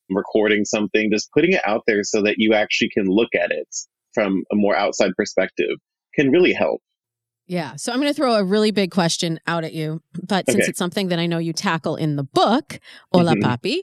[0.10, 3.68] recording something, just putting it out there so that you actually can look at it
[4.14, 5.78] from a more outside perspective
[6.16, 6.82] can really help.
[7.46, 7.76] Yeah.
[7.76, 10.02] So I'm going to throw a really big question out at you.
[10.28, 10.70] But since Okay.
[10.70, 12.80] it's something that I know you tackle in the book,
[13.12, 13.42] Hola Mhm.
[13.44, 13.80] Papi,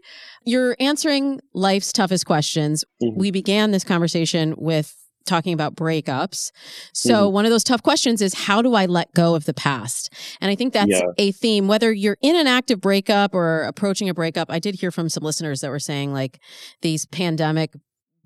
[0.47, 2.85] you're answering life's toughest questions.
[3.03, 3.17] Mhm.
[3.17, 6.51] We began this conversation with talking about breakups.
[6.95, 7.35] So Mm-hmm.
[7.35, 10.09] one of those tough questions is how do I let go of the past?
[10.41, 11.03] And I think that's Yeah.
[11.19, 14.51] a theme whether you're in an active breakup or approaching a breakup.
[14.51, 16.41] I did hear from some listeners that were saying like
[16.81, 17.75] these pandemic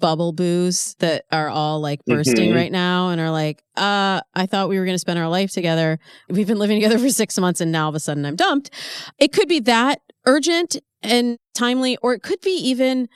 [0.05, 2.55] bubble boos that are all like bursting Mhm.
[2.55, 5.51] right now and are like, uh, I thought we were going to spend our life
[5.51, 5.99] together.
[6.29, 8.69] We've been living together for six months and now all of a sudden I'm dumped.
[9.19, 13.09] It could be that urgent and timely, or it could be even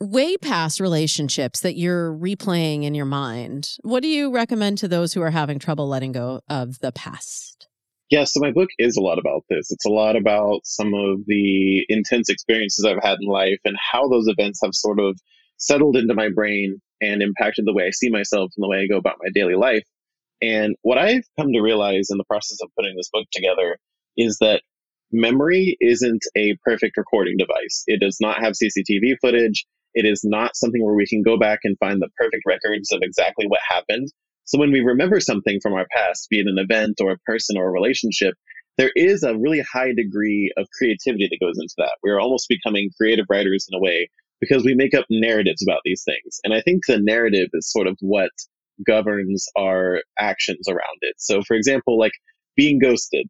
[0.00, 3.76] way past relationships that you're replaying in your mind.
[3.82, 7.68] What do you recommend to those who are having trouble letting go of the past?
[8.08, 9.70] Yeah, so my book is a lot about this.
[9.70, 14.08] It's a lot about some of the intense experiences I've had in life and how
[14.08, 15.18] those events have sort of
[15.62, 18.86] settled into my brain and impacted the way I see myself and the way I
[18.86, 19.84] go about my daily life.
[20.42, 23.78] And what I've come to realize in the process of putting this book together
[24.16, 24.62] is that
[25.12, 27.84] memory isn't a perfect recording device.
[27.86, 29.64] It does not have CCTV footage.
[29.94, 33.00] It is not something where we can go back and find the perfect records of
[33.02, 34.08] exactly what happened.
[34.44, 37.56] So when we remember something from our past, be it an event or a person
[37.56, 38.34] or a relationship,
[38.78, 41.98] there is a really high degree of creativity that goes into that.
[42.02, 44.08] We're almost becoming creative writers in a way
[44.42, 46.40] because we make up narratives about these things.
[46.42, 48.32] And I think the narrative is sort of what
[48.84, 51.14] governs our actions around it.
[51.18, 52.10] So, for example, like
[52.56, 53.28] being ghosted,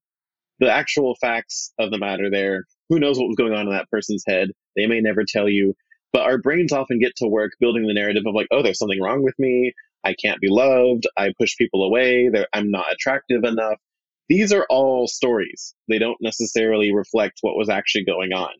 [0.58, 3.90] the actual facts of the matter there, who knows what was going on in that
[3.90, 4.48] person's head?
[4.74, 5.74] They may never tell you.
[6.14, 9.00] But our brains often get to work building the narrative of like, oh, there's something
[9.00, 9.74] wrong with me.
[10.04, 11.06] I can't be loved.
[11.18, 12.30] I push people away.
[12.54, 13.78] I'm not attractive enough.
[14.30, 15.74] These are all stories.
[15.88, 18.52] They don't necessarily reflect what was actually going on.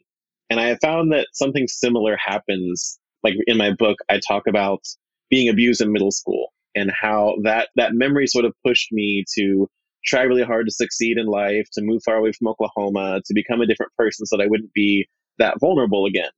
[0.53, 2.99] And I found that something similar happens.
[3.25, 4.83] Like in my book, I talk about
[5.31, 9.67] being abused in middle school and how that, that memory sort of pushed me to
[10.05, 13.63] try really hard to succeed in life, to move far away from Oklahoma, to become
[13.63, 16.31] a different person so that I wouldn't be that vulnerable again.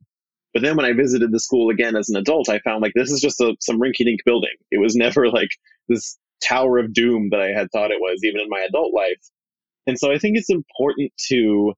[0.53, 3.11] But then when I visited the school again as an adult, I found like this
[3.11, 4.55] is just a, some rinky dink building.
[4.70, 5.50] It was never like
[5.88, 9.29] this tower of doom that I had thought it was, even in my adult life.
[9.88, 11.74] And so I think it's important to,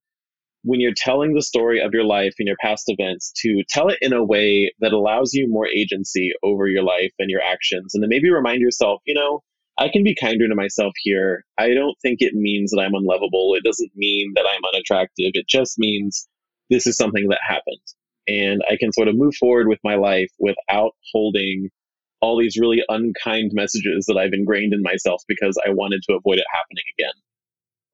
[0.67, 3.99] when you're telling the story of your life and your past events, to tell it
[4.03, 7.95] in a way that allows you more agency over your life and your actions.
[7.95, 9.43] And then maybe remind yourself, you know,
[9.79, 11.45] I can be kinder to myself here.
[11.57, 13.55] I don't think it means that I'm unlovable.
[13.55, 15.33] It doesn't mean that I'm unattractive.
[15.35, 16.29] It just means
[16.69, 17.81] this is something that happened
[18.27, 21.71] and I can sort of move forward with my life without holding
[22.21, 26.39] all these really unkind messages that I've ingrained in myself because I wanted to avoid
[26.39, 27.13] it happening again.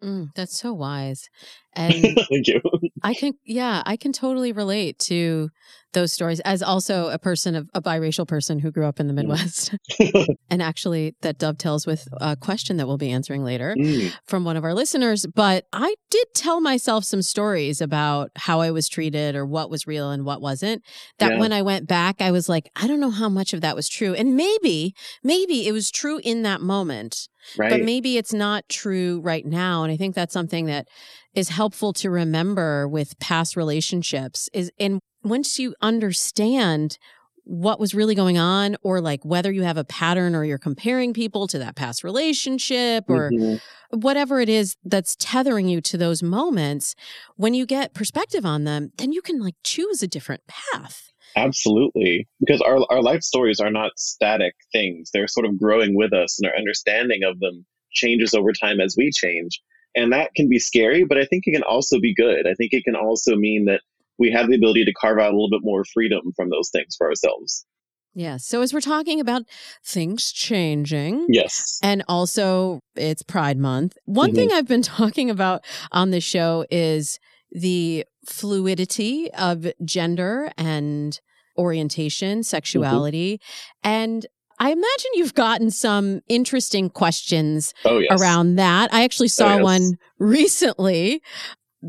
[0.03, 1.29] Mm, that's so wise.
[1.77, 2.61] And Thank you.
[3.03, 5.49] I can, yeah, I can totally relate to
[5.95, 9.13] those stories as also a person of a biracial person who grew up in the
[9.13, 9.75] Midwest.
[10.51, 14.57] and actually, that dovetails with a question that we'll be answering later Mm, from one
[14.57, 15.27] of our listeners.
[15.35, 19.87] But I did tell myself some stories about how I was treated or what was
[19.87, 20.83] real and what wasn't.
[21.19, 21.39] That Yeah.
[21.39, 23.89] when I went back, I was like, I don't know how much of that was
[23.89, 24.15] true.
[24.15, 27.71] And maybe, maybe it was true in that moment right.
[27.71, 30.87] but maybe it's not true right now and i think that's something that
[31.35, 36.99] is helpful to remember with past relationships is and once you understand
[37.45, 41.13] what was really going on or like whether you have a pattern or you're comparing
[41.13, 43.61] people to that past relationship or Mhm.
[43.91, 46.95] whatever it is that's tethering you to those moments
[47.37, 52.29] when you get perspective on them then you can like choose a different path Absolutely.
[52.41, 55.11] Because our, our life stories are not static things.
[55.13, 58.97] They're sort of growing with us, and our understanding of them changes over time as
[58.99, 59.61] we change.
[59.95, 62.47] And that can be scary, but I think it can also be good.
[62.47, 63.81] I think it can also mean that
[64.19, 66.95] we have the ability to carve out a little bit more freedom from those things
[66.97, 67.67] for ourselves.
[68.15, 69.43] yeah so as we're talking about
[69.85, 71.79] things changing Yes.
[71.83, 73.97] And also, it's Pride Month.
[74.05, 74.37] One mm-hmm.
[74.37, 77.19] thing I've been talking about on the show is
[77.51, 81.19] the fluidity of gender and
[81.59, 82.43] orientation, mm-hmm.
[82.43, 83.41] sexuality.
[83.83, 84.27] And
[84.63, 88.21] I imagine you've gotten some interesting questions Oh, yes.
[88.21, 88.95] around that.
[88.95, 89.63] I actually oh, saw yes.
[89.65, 91.21] one recently,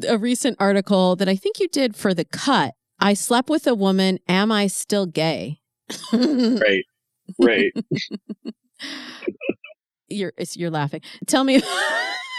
[0.07, 2.73] a recent article that I think you did for The Cut.
[2.99, 4.17] I slept with a woman.
[4.27, 5.59] Am I still gay?
[6.11, 6.83] Right.
[7.39, 7.71] Right.
[10.09, 11.01] you're you're laughing.
[11.27, 11.61] Tell me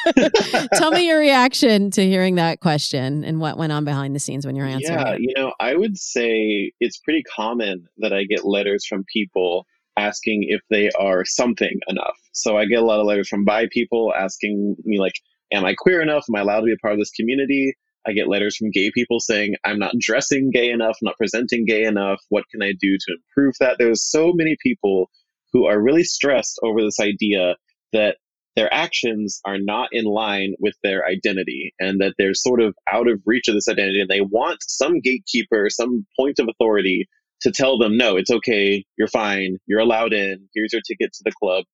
[0.75, 4.45] tell me your reaction to hearing that question and what went on behind the scenes
[4.45, 5.21] when you're answering Yeah, it.
[5.21, 9.65] you know, I would say it's pretty common that I get letters from people
[9.97, 12.19] asking if they are something enough.
[12.33, 15.15] So I get a lot of letters from bi people asking me, like,
[15.53, 16.25] am I queer enough?
[16.29, 17.75] Am I allowed to be a part of this community?
[18.07, 21.85] I get letters from gay people saying, I'm not dressing gay enough, not presenting gay
[21.85, 22.21] enough.
[22.29, 23.77] What can I do to improve that?
[23.79, 25.11] There's so many people
[25.53, 27.57] who are really stressed over this idea
[27.93, 28.17] that
[28.57, 33.09] their actions are not in line with their identity and that they're sort of out
[33.09, 37.09] of reach of this identity and they want some gatekeeper some point of authority
[37.45, 41.23] to tell them no it's okay you're fine you're allowed in here's your ticket to
[41.25, 41.65] the club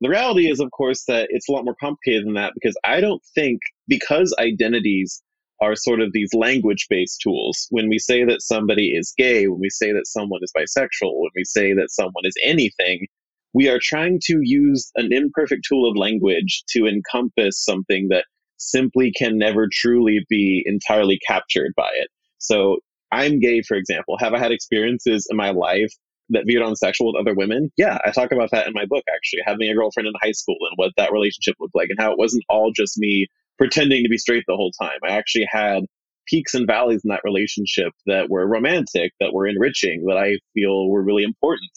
[0.00, 3.00] the reality is of course that it's a lot more complicated than that because i
[3.00, 5.22] don't think because identities
[5.62, 9.60] are sort of these language based tools when we say that somebody is gay when
[9.60, 13.06] we say that someone is bisexual when we say that someone is anything
[13.52, 18.24] we are trying to use an imperfect tool of language to encompass something that
[18.60, 22.08] simply can never truly be entirely captured by it.
[22.38, 22.78] So,
[23.12, 24.16] I'm gay, for example.
[24.18, 25.92] Have I had experiences in my life
[26.30, 27.70] that veered on sexual with other women?
[27.76, 29.40] Yeah, I talk about that in my book, actually.
[29.44, 32.18] Having a girlfriend in high school and what that relationship looked like, and how it
[32.18, 33.26] wasn't all just me
[33.58, 34.98] pretending to be straight the whole time.
[35.04, 35.84] I actually had
[36.26, 40.88] peaks and valleys in that relationship that were romantic, that were enriching, that I feel
[40.88, 41.70] were really important.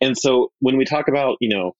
[0.00, 1.72] And so when we talk about, you know,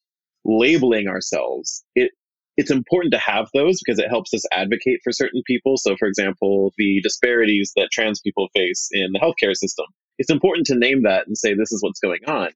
[0.44, 2.10] labeling ourselves, it
[2.56, 5.76] it's important to have those because it helps us advocate for certain people.
[5.76, 9.86] So for example, the disparities that trans people face in the healthcare system.
[10.18, 12.50] It's important to name that and say this is what's going on.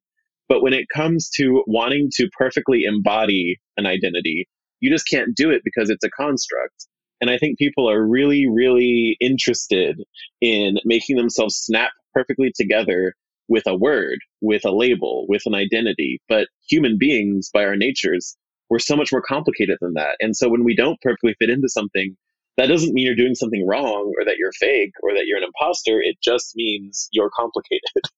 [0.48, 4.48] But when it comes to wanting to perfectly embody an identity,
[4.80, 6.86] you just can't do it because it's a construct.
[7.20, 10.02] And I think people are really, really interested
[10.40, 13.14] in making themselves snap perfectly together
[13.48, 16.20] with a word, with a label, with an identity.
[16.28, 18.36] But human beings, by our natures,
[18.70, 20.16] we're so much more complicated than that.
[20.20, 22.16] And so when we don't perfectly fit into something,
[22.56, 25.44] that doesn't mean you're doing something wrong or that you're fake or that you're an
[25.44, 26.00] imposter.
[26.00, 27.82] It just means you're complicated.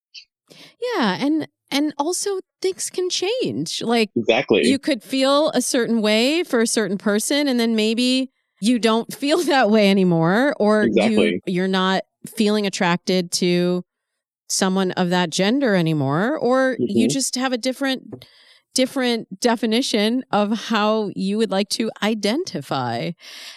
[0.97, 3.83] Yeah, and and also things can change.
[3.83, 4.63] Like exactly.
[4.67, 8.31] you could feel a certain way for a certain person and then maybe
[8.61, 11.43] you don't feel that way anymore or you Exactly.
[11.47, 13.85] you're not feeling attracted to
[14.49, 17.11] someone of that gender anymore or you Mhm.
[17.13, 18.25] just have a different
[18.79, 23.11] different definition of how you would like to identify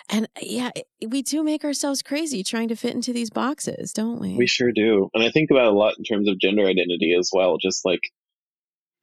[0.09, 0.71] and yeah
[1.07, 4.71] we do make ourselves crazy trying to fit into these boxes don't we We sure
[4.71, 5.09] do.
[5.13, 7.57] And I think about a lot in terms of gender identity as well.
[7.61, 7.99] Just like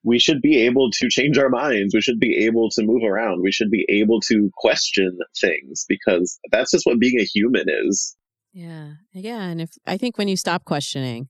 [0.03, 1.95] we should be able to change our minds.
[1.95, 3.43] We should be able to move around.
[3.43, 8.17] We should be able to question things because that's just what being a human is.
[8.53, 11.29] yeah yeah and if i think when you stop questioning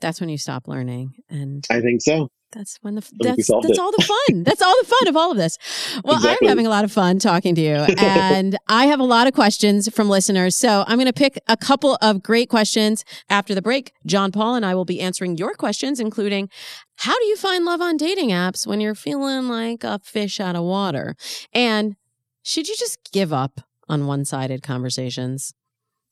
[0.00, 2.30] that's when you stop learning and I think so.
[2.52, 3.78] That's when the that's that's it.
[3.78, 4.42] all the fun.
[4.42, 5.56] that's all the fun of all of this.
[6.04, 6.46] Well, Exactly.
[6.46, 9.34] I'm having a lot of fun talking to you, and I have a lot of
[9.34, 10.56] questions from listeners.
[10.56, 13.92] So I'm going to pick a couple of great questions after the break.
[14.04, 16.48] John Paul and I will be answering your questions, including
[16.96, 20.56] how do you find love on dating apps when you're feeling like a fish out
[20.56, 21.14] of water,
[21.52, 21.94] and
[22.42, 25.52] should you just give up on one-sided conversations?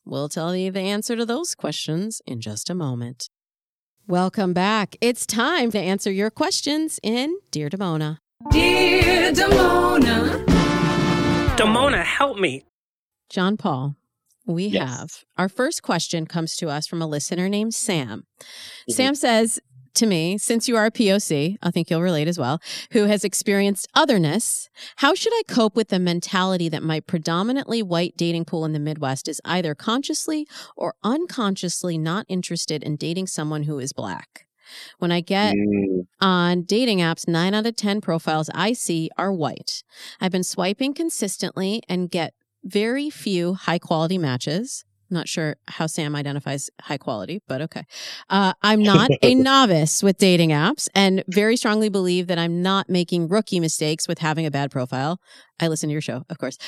[0.05, 3.29] We'll tell you the answer to those questions in just a moment.
[4.09, 4.97] Welcome back.
[5.03, 8.17] It's time to answer your questions in Dear Damona.
[8.51, 10.47] Dear Damona.
[11.57, 12.65] Damona, help me.
[13.29, 13.97] John Paul,
[14.47, 14.89] we Yes.
[14.89, 18.25] have our first question comes to us from a listener named Sam.
[18.89, 18.95] Mhm.
[18.95, 19.61] Sam says
[19.99, 22.61] to me, since you are a POC, I think you'll relate as well,
[22.93, 28.17] who has experienced otherness, how should I cope with the mentality that my predominantly white
[28.17, 30.47] dating pool in the Midwest is either consciously
[30.77, 34.47] or unconsciously not interested in dating someone who is black?
[34.99, 39.33] When I get Mm, on dating apps, nine out of 10 profiles I see are
[39.33, 39.83] white.
[40.21, 42.35] I've been swiping consistently and get
[42.65, 44.85] very few high quality matches.
[45.11, 47.85] Not sure how Sam identifies high quality, but okay.
[48.29, 52.89] Uh, I'm not a novice with dating apps and very strongly believe that I'm not
[52.89, 55.21] making rookie mistakes with having a bad profile.
[55.61, 56.59] I listen to your show, of course.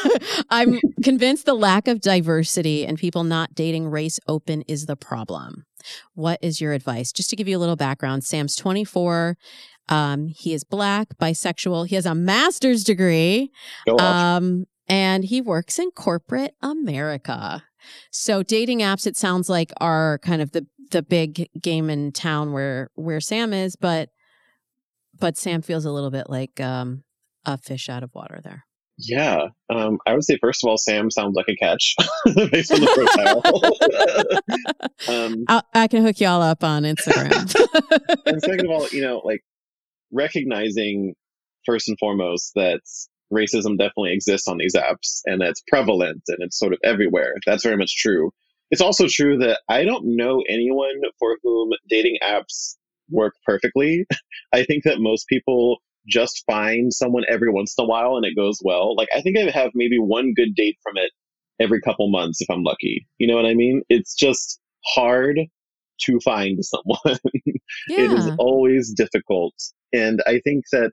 [0.50, 5.64] I'm convinced the lack of diversity and people not dating race open is the problem.
[6.14, 7.12] What is your advice?
[7.12, 9.36] Just to give you a little background, Sam's 24.
[9.88, 11.88] Um, he is black, bisexual.
[11.88, 13.50] He has a master's degree.
[13.98, 17.64] Um, and he works in corporate America.
[18.10, 22.52] So dating apps, it sounds like are kind of the the big game in town
[22.52, 24.10] where where Sam is, but
[25.18, 27.04] but Sam feels a little bit like um,
[27.44, 28.64] a fish out of water there.
[28.98, 29.48] yeah.
[29.70, 31.94] Um, I would say, first of all, Sam sounds like a catch
[32.50, 34.42] based on the
[35.06, 35.16] profile.
[35.24, 37.54] um, I, I can hook y'all up on Instagram.
[38.26, 39.42] and second of all, you know, like
[40.12, 41.14] recognizing
[41.66, 42.80] first and foremost that
[43.32, 47.34] racism definitely exists on these apps and that's prevalent and it's sort of everywhere.
[47.46, 48.32] That's very much true.
[48.70, 52.76] It's also true that I don't know anyone for whom dating apps
[53.10, 54.06] work perfectly.
[54.52, 58.36] I think that most people just find someone every once in a while and it
[58.36, 58.94] goes well.
[58.96, 61.12] Like I think I have maybe one good date from it
[61.60, 63.06] every couple months if I'm lucky.
[63.18, 63.82] You know what I mean?
[63.88, 65.38] It's just hard
[66.02, 67.18] to find someone.
[67.88, 69.54] It is always difficult.
[69.92, 70.92] And I think that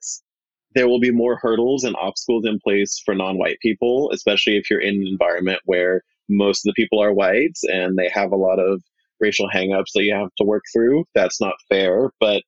[0.75, 4.69] there will be more hurdles and obstacles in place for non white people, especially if
[4.69, 8.37] you're in an environment where most of the people are whites and they have a
[8.37, 8.81] lot of
[9.19, 11.05] racial hangups that you have to work through.
[11.15, 12.43] That's not fair, but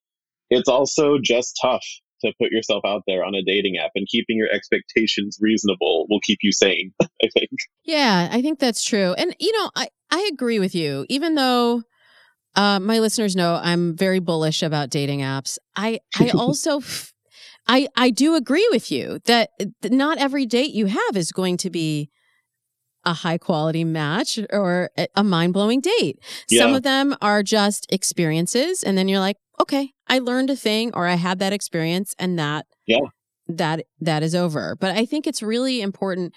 [0.49, 1.85] it's also just tough
[2.21, 6.19] to put yourself out there on a dating app and keeping your expectations reasonable will
[6.21, 7.51] keep you sane, I think.
[7.83, 9.13] Yeah, I think that's true.
[9.17, 11.05] And you know, I I agree with you.
[11.09, 11.83] Even though
[12.55, 16.81] uh, my listeners know I'm very bullish about dating apps, I I also
[17.67, 19.49] I I do agree with you that
[19.81, 22.09] that not every date you have is going to be
[23.05, 26.19] a high quality match or a- mind blowing date.
[26.49, 30.91] Some of them are just experiences, and then you're like, okay, I learned a thing
[30.93, 32.99] or I had that experience, and that Yeah.
[33.47, 34.75] that that is over.
[34.75, 36.33] But I think it's really important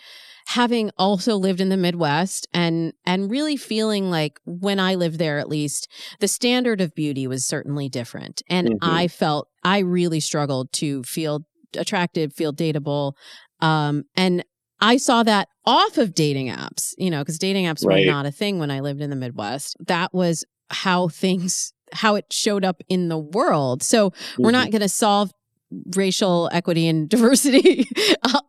[0.47, 5.39] having also lived in the Midwest and and really feeling like when I lived there
[5.39, 5.89] at least
[6.21, 8.79] the standard of beauty was certainly different and Mhm.
[8.83, 11.45] I felt I really struggled to feel
[11.77, 13.13] attractive, feel dateable
[13.61, 14.45] um and
[14.81, 18.07] I saw that off of dating apps, you know, cuz dating apps Right.
[18.07, 19.77] were not a thing when I lived in the Midwest.
[19.87, 23.83] That was how things how it showed up in the world.
[23.83, 25.33] So we're not going to solve
[25.95, 27.87] racial equity and diversity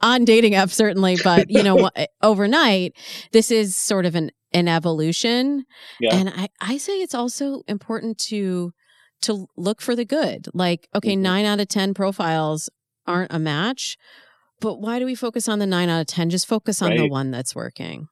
[0.02, 1.90] on dating apps certainly but you know
[2.24, 2.94] overnight
[3.32, 5.64] this is sort of an an evolution
[6.00, 6.16] Yeah.
[6.16, 8.72] and i i say it's also important to
[9.22, 11.20] to look for the good like okay Mhm.
[11.22, 12.70] 9 out of 10 profiles
[13.08, 13.98] aren't a match
[14.60, 17.08] but why do we focus on the 9 out of 10 just focus on the
[17.10, 18.08] one that's working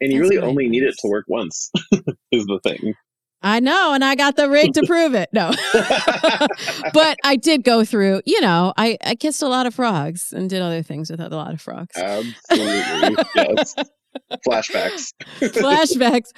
[0.00, 1.70] And you That's really only need it to work once,
[2.32, 2.94] is the thing.
[3.42, 5.50] i know and i got the rig to prove it no
[6.92, 10.48] but I did go through, you know, I, I kissed a lot of frogs and
[10.50, 11.96] did other things with a lot of frogs.
[11.96, 13.24] Absolutely.
[13.36, 13.74] yes.
[14.46, 15.12] Flashbacks.
[15.40, 16.30] Flashbacks.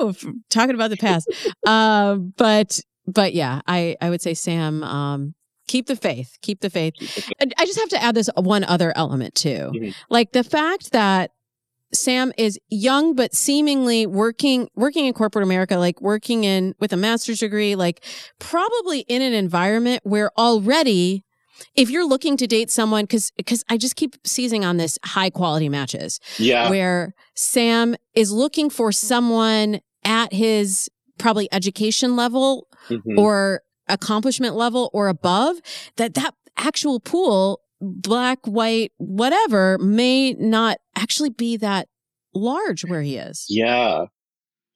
[0.00, 0.12] Whoo,
[0.50, 1.30] talking about the past.
[1.66, 5.34] Um, but but yeah, I, I would say Sam, um,
[5.68, 6.36] keep the faith.
[6.42, 6.94] Keep the faith.
[7.40, 9.70] And I just have to add this one other element too.
[9.74, 9.94] Mhm.
[10.10, 11.30] Like the fact that
[11.92, 16.96] Sam is young but seemingly working working in corporate America, like working in with a
[16.96, 18.04] master's degree, like
[18.40, 21.24] probably in an environment where already
[21.76, 25.30] if you're looking to date someone because because I just keep seizing on this high
[25.30, 26.68] quality matches Yeah.
[26.68, 33.18] where Sam is looking for someone at his probably education level Mhm.
[33.18, 35.56] or accomplishment level or above
[35.96, 41.88] that that actual pool black white whatever may not actually be that
[42.34, 44.06] large where he is Yeah.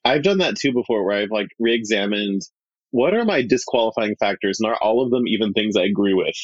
[0.04, 2.42] I've done that too before where I've like re examined
[2.90, 6.36] what are my disqualifying factors and are all of them even things I agree with?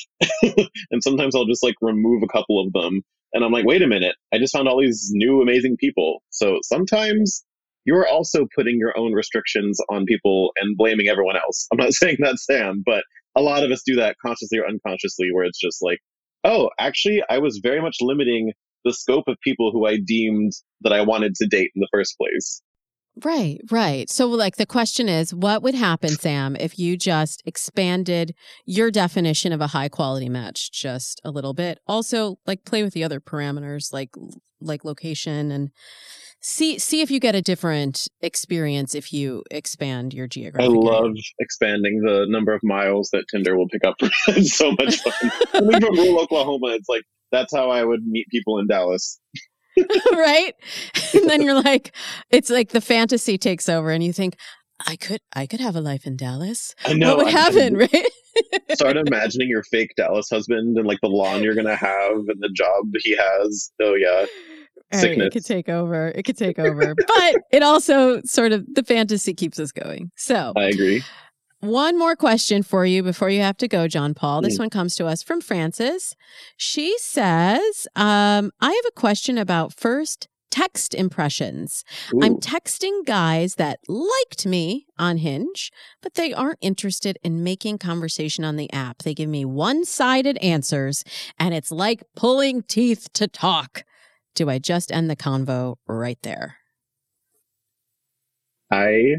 [0.90, 3.02] and sometimes I'll just like remove a couple of them
[3.32, 6.22] and I'm like, wait a minute, I just found all these new amazing people.
[6.30, 7.42] So sometimes
[7.84, 11.66] you're also putting your own restrictions on people and blaming everyone else.
[11.72, 13.04] I'm not saying that, Sam, but
[13.36, 15.98] a lot of us do that consciously or unconsciously where it's just like,
[16.44, 18.52] oh, actually, I was very much limiting
[18.84, 22.16] the scope of people who I deemed that I wanted to date in the first
[22.18, 22.62] place.
[23.24, 28.34] right right so like the question is what would happen sam if you just expanded
[28.66, 32.92] your definition of a high quality match just a little bit also like play with
[32.92, 34.10] the other parameters like
[34.60, 35.70] like location and
[36.46, 40.68] See see if you get a different experience if you expand your I geographic.
[40.68, 40.78] area.
[40.78, 43.94] love expanding the number of miles that Tinder will pick up.
[44.28, 45.32] it's so much fun.
[45.52, 49.18] Coming from rural Oklahoma, it's like that's how I would meet people in Dallas.
[50.12, 50.52] right?
[51.14, 51.96] And then you're like,
[52.30, 54.36] it's like the fantasy takes over, and you think,
[54.86, 56.74] I could, I could have a life in Dallas.
[56.84, 57.16] I know.
[57.16, 58.06] what would I'm- happen, right?
[58.72, 62.50] Start imagining your fake Dallas husband and like the lawn you're gonna have and the
[62.54, 63.72] job he has.
[63.80, 64.26] Oh yeah,
[64.94, 66.08] Right, it could take over.
[66.14, 70.10] It could take over, but it also sort of the fantasy keeps us going.
[70.16, 71.02] So, I agree.
[71.60, 74.42] one more question for you before you have to go, John Paul.
[74.42, 74.60] This Mm.
[74.60, 76.14] one comes to us from Frances.
[76.58, 81.82] She says, um, "I have a question about first Text impressions.
[82.22, 88.44] I'm texting guys that liked me on Hinge, but they aren't interested in making conversation
[88.44, 88.98] on the app.
[89.02, 91.02] They give me one sided answers,
[91.40, 93.82] and it's like pulling teeth to talk.
[94.34, 96.56] Do I just end the convo right there?
[98.70, 99.14] I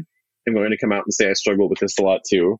[0.46, 2.58] am going to come out and say I struggle with this a lot too.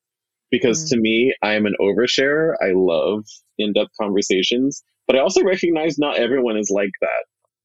[0.51, 0.89] Because Mm.
[0.91, 2.55] to me, I am an oversharer.
[2.63, 3.25] I love
[3.59, 7.25] in depth conversations, but I also recognize not everyone is like that,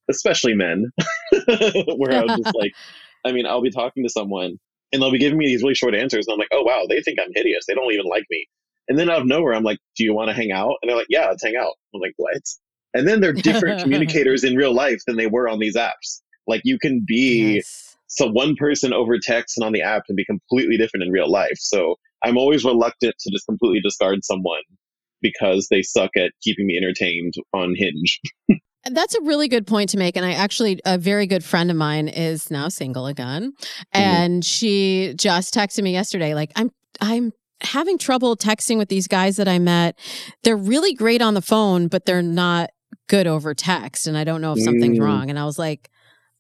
[0.09, 0.85] especially men.
[1.97, 2.73] Where I'm just like,
[3.25, 4.57] I mean, I'll be talking to someone
[4.91, 7.01] and they'll be giving me these really short answers, and I'm like, oh, wow, they
[7.01, 7.65] think I'm hideous.
[7.65, 8.45] They don't even like me.
[8.89, 10.75] And then out of nowhere, I'm like, do you want to hang out?
[10.81, 11.73] And they're like, yeah, let's hang out.
[11.93, 12.41] I'm like, what?
[12.93, 16.21] And then they're different communicators in real life than they were on these apps.
[16.47, 17.95] Like, you can be Yes.
[18.07, 21.29] so one person over text and on the app can be completely different in real
[21.29, 21.57] life.
[21.57, 24.61] So I'm always reluctant to just completely discard someone
[25.21, 28.19] because they suck at keeping me entertained on Hinge.
[28.83, 30.17] And that's a really good point to make.
[30.17, 33.51] And I actually, a very good friend of mine is now single again.
[33.51, 33.99] Mm-hmm.
[33.99, 37.31] And she just texted me yesterday, like, I'm, I'm,
[37.63, 39.97] having trouble texting with these guys that I met.
[40.43, 42.71] They're really great on the phone, but they're not
[43.11, 44.07] good over text.
[44.07, 45.03] And I don't know if something's Mm.
[45.03, 45.29] wrong.
[45.29, 45.89] And I was like,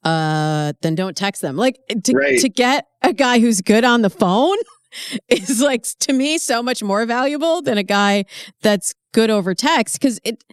[0.03, 1.55] uh, then don't text them.
[1.57, 2.39] Like to, Right.
[2.39, 4.57] to get a guy who's good on the phone
[5.29, 8.25] is like to me so much more valuable than a guy
[8.61, 10.43] that's good over text because it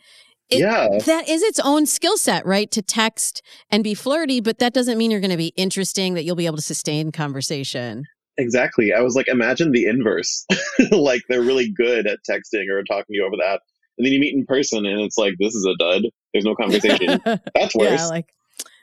[0.51, 0.89] It- yeah.
[1.07, 2.71] that is its own skill set, right?
[2.73, 6.25] To text and be flirty, but that doesn't mean you're going to be interesting, that
[6.25, 8.05] you'll be able to sustain conversation.
[8.39, 8.93] Exactly.
[8.95, 10.47] I was like, imagine the inverse.
[10.91, 13.61] like they're really good at texting or talking to you over the app.
[13.99, 16.03] And then you meet in person and it's like, this is a dud.
[16.33, 17.21] There's no conversation.
[17.55, 18.01] That's worse.
[18.01, 18.27] yeah, like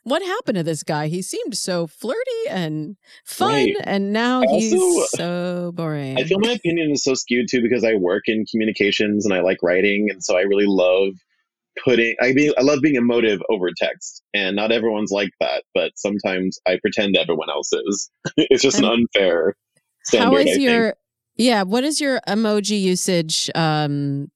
[0.03, 1.07] what happened to this guy?
[1.07, 2.95] He seemed so flirty and
[3.25, 3.75] fun, Right.
[3.85, 6.19] and now Also- he's so boring.
[6.19, 9.41] I feel my opinion is so skewed too because I work in communications and I
[9.41, 11.13] like writing, and so I really love
[11.83, 12.15] putting.
[12.21, 15.63] I mean, I love being emotive over text, and not everyone's like that.
[15.73, 18.11] But sometimes I pretend everyone else is.
[18.37, 19.55] it's just an unfair
[20.03, 20.25] standard.
[20.29, 20.95] How is your
[21.35, 21.63] yeah?
[21.63, 23.49] What is your emoji usage?
[23.55, 24.29] Um,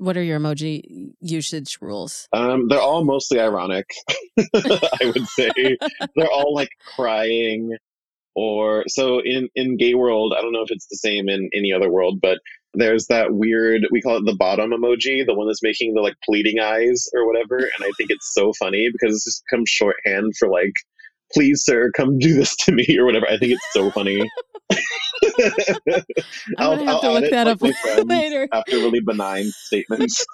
[0.00, 2.26] what are your emoji usage rules?
[2.32, 3.84] Um, they're all mostly ironic.
[4.54, 5.50] I would say
[6.16, 7.76] they're all like crying,
[8.34, 10.34] or so in in gay world.
[10.36, 12.38] I don't know if it's the same in any other world, but
[12.72, 16.14] there's that weird we call it the bottom emoji, the one that's making the like
[16.24, 17.58] pleading eyes or whatever.
[17.58, 20.72] And I think it's so funny because it's just come shorthand for like,
[21.32, 23.26] please sir, come do this to me or whatever.
[23.26, 24.22] I think it's so funny.
[26.58, 28.48] Gonna have to look that like, up later.
[28.52, 30.24] after really benign statements.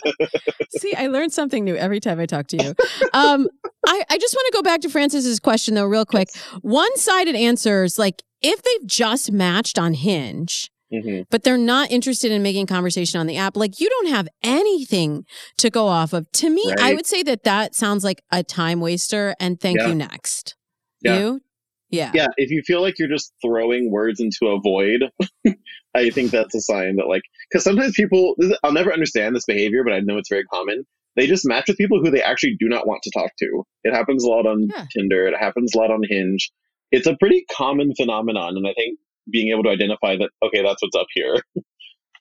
[0.70, 2.74] See, I learned something new every time I talk to you.
[3.12, 3.48] Um,
[3.86, 6.28] I, I just want to go back to Frances's question though, real quick.
[6.62, 11.24] One sided answers, like if they've just matched on Hinge, Mhm.
[11.30, 15.24] but they're not interested in making conversation on the app, like you don't have anything
[15.56, 16.30] to go off of.
[16.32, 19.88] To me, I would say that that sounds like a time waster and thank Yeah.
[19.88, 20.54] you next.
[21.00, 21.18] Yeah.
[21.18, 21.40] You?
[21.92, 22.10] Yeah.
[22.14, 25.04] yeah if you feel like you're just throwing words into a void
[25.94, 28.34] i think that's a sign that like because sometimes people
[28.64, 30.84] i'll never understand this behavior but i know it's very common.
[31.14, 33.64] They just match with people who they actually do not want to talk to.
[33.84, 34.86] It happens a lot on Yeah.
[34.96, 35.26] tinder.
[35.28, 36.50] It happens a lot on hinge.
[36.90, 38.98] It's a pretty common phenomenon and i think
[39.30, 41.36] being able to identify that okay that's what's up here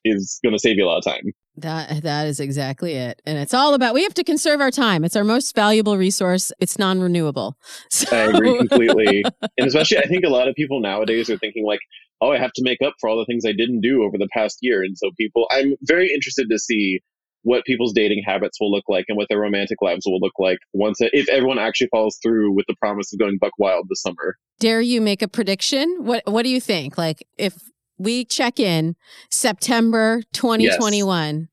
[0.05, 1.31] is going to save you a lot of time
[1.61, 3.21] That that is exactly it.
[3.25, 5.03] And it's all about we have to conserve our time.
[5.03, 6.51] It's our most valuable resource.
[6.59, 7.57] It's non-renewable.
[7.89, 9.23] So, I agree completely.
[9.57, 11.79] and especially, I think a lot of people nowadays are thinking like,
[12.21, 14.27] "Oh, I have to make up for all the things I didn't do over the
[14.33, 17.01] past year." And so, people, I'm very interested to see
[17.43, 20.59] what people's dating habits will look like and what their romantic lives will look like
[20.73, 24.35] once, if everyone actually follows through with the promise of going buck wild this summer.
[24.59, 25.97] Dare you make a prediction?
[25.99, 26.97] What What do you think?
[26.97, 27.55] Like if
[27.97, 28.95] we check in
[29.29, 31.49] September 2021,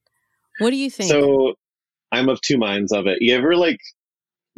[0.59, 1.11] what do you think?
[1.11, 1.55] So,
[2.13, 3.19] I'm of two minds of it.
[3.21, 3.79] You ever like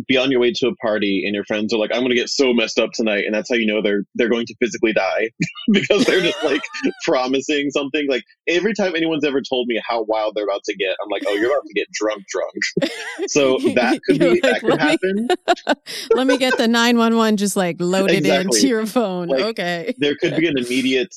[0.09, 2.29] be on your way to a party and your friends are like, I'm gonna get
[2.31, 5.31] so messed up tonight, and that's how you know they're they're going to physically die
[5.73, 6.63] because they're just like
[7.05, 8.09] promising something.
[8.09, 11.23] Like every time anyone's ever told me how wild they're about to get, I'm like,
[11.27, 12.91] oh, you're about to get drunk, drunk.
[13.29, 15.77] so that could be like, that could "Let me- happen.
[16.15, 18.57] Let me get the 911 just like loaded Exactly.
[18.59, 19.29] into your phone.
[19.29, 19.95] Like, okay.
[19.99, 21.15] there could be an immediate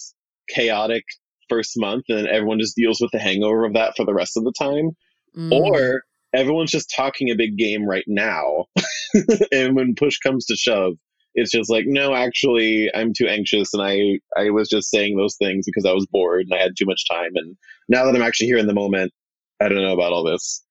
[0.49, 1.03] chaotic
[1.49, 4.43] first month, and everyone just deals with the hangover of that for the rest of
[4.43, 4.91] the time.
[5.37, 5.51] Mm.
[5.51, 8.65] Or everyone's just talking a big game right now,
[9.51, 10.93] and when push comes to shove,
[11.35, 15.35] it's just like, no, actually, I'm too anxious, and I I was just saying those
[15.37, 17.55] things because I was bored and I had too much time, and
[17.89, 19.11] now that I'm actually here in the moment,
[19.59, 20.63] I don't know about all this.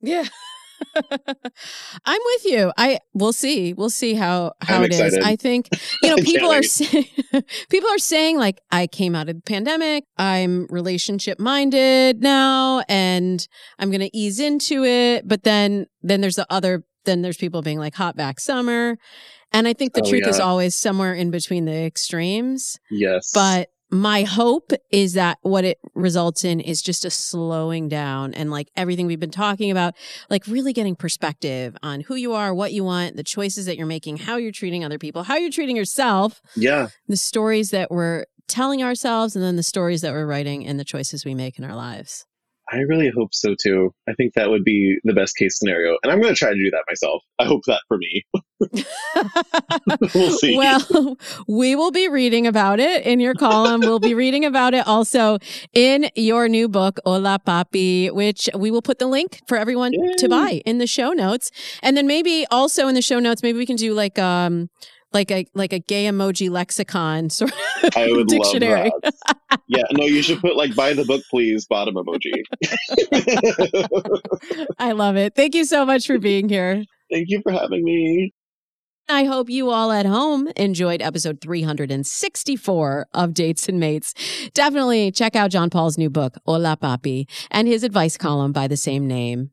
[0.00, 0.24] Yeah.
[2.04, 2.72] I'm with you.
[2.76, 3.72] I we'll see.
[3.74, 5.00] We'll see how how I'm it is.
[5.00, 5.24] excited.
[5.24, 5.68] I think
[6.02, 7.06] you know people are saying
[7.70, 10.04] people are saying like I came out of the pandemic.
[10.16, 13.46] I'm relationship minded now and
[13.78, 17.62] I'm going to ease into it, but then then there's the other then there's people
[17.62, 18.98] being like hot vax summer.
[19.52, 22.78] And I think the Oh, truth is always somewhere in between the extremes.
[22.90, 28.34] Yes, But my hope is that what it results in is just a slowing down
[28.34, 29.94] and like everything we've been talking about,
[30.28, 33.86] like really getting perspective on who you are, what you want, the choices that you're
[33.86, 38.24] making, how you're treating other people, how you're treating yourself, yeah, the stories that we're
[38.48, 41.64] telling ourselves, and then the stories that we're writing and the choices we make in
[41.64, 42.26] our lives.
[42.72, 43.92] I really hope so too.
[44.08, 46.56] I think that would be the best case scenario, and I'm going to try to
[46.56, 47.22] do that myself.
[47.38, 48.24] I hope that for me.
[50.14, 50.56] we'll see.
[50.56, 51.16] Well,
[51.48, 53.80] we will be reading about it in your column.
[53.80, 55.38] we'll be reading about it also
[55.74, 60.28] in your new book, Hola Papi, which we will put the link for everyone to
[60.28, 61.50] buy in the show notes.
[61.82, 64.70] And then maybe also in the show notes, maybe we can do like um
[65.16, 67.52] like a like a gay emoji lexicon sort
[67.82, 68.90] of I would dictionary.
[68.90, 69.60] love that.
[69.66, 72.42] yeah, no, you should put like buy the book, please, bottom emoji.
[74.78, 75.34] I love it.
[75.34, 76.84] Thank you so much for being here.
[77.10, 78.32] Thank you for having me.
[79.08, 84.12] I hope you all at home enjoyed episode 364 of Dates and Mates.
[84.52, 88.76] Definitely check out John Paul's new book, Hola Papi, and his advice column by the
[88.76, 89.52] same name.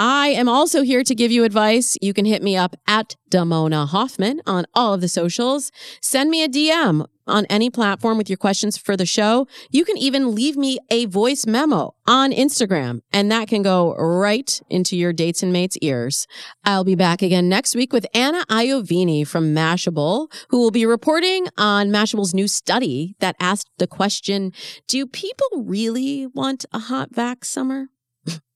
[0.00, 1.96] I am also here to give you advice.
[2.00, 5.72] You can hit me up at Damona Hoffman on all of the socials.
[6.00, 9.48] Send me a DM on any platform with your questions for the show.
[9.72, 14.60] You can even leave me a voice memo on Instagram, and that can go right
[14.70, 16.28] into your dates and mates ears.
[16.64, 21.48] I'll be back again next week with Anna Iovine from Mashable, who will be reporting
[21.58, 24.52] on Mashable's new study that asked the question,
[24.86, 27.88] do people really want a hot vax summer?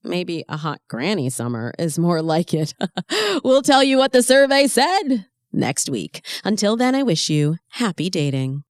[0.03, 2.73] Maybe a hot granny summer is more like it.
[3.43, 6.25] we'll tell you what the survey said next week.
[6.43, 8.61] Until then, I wish you happy dating.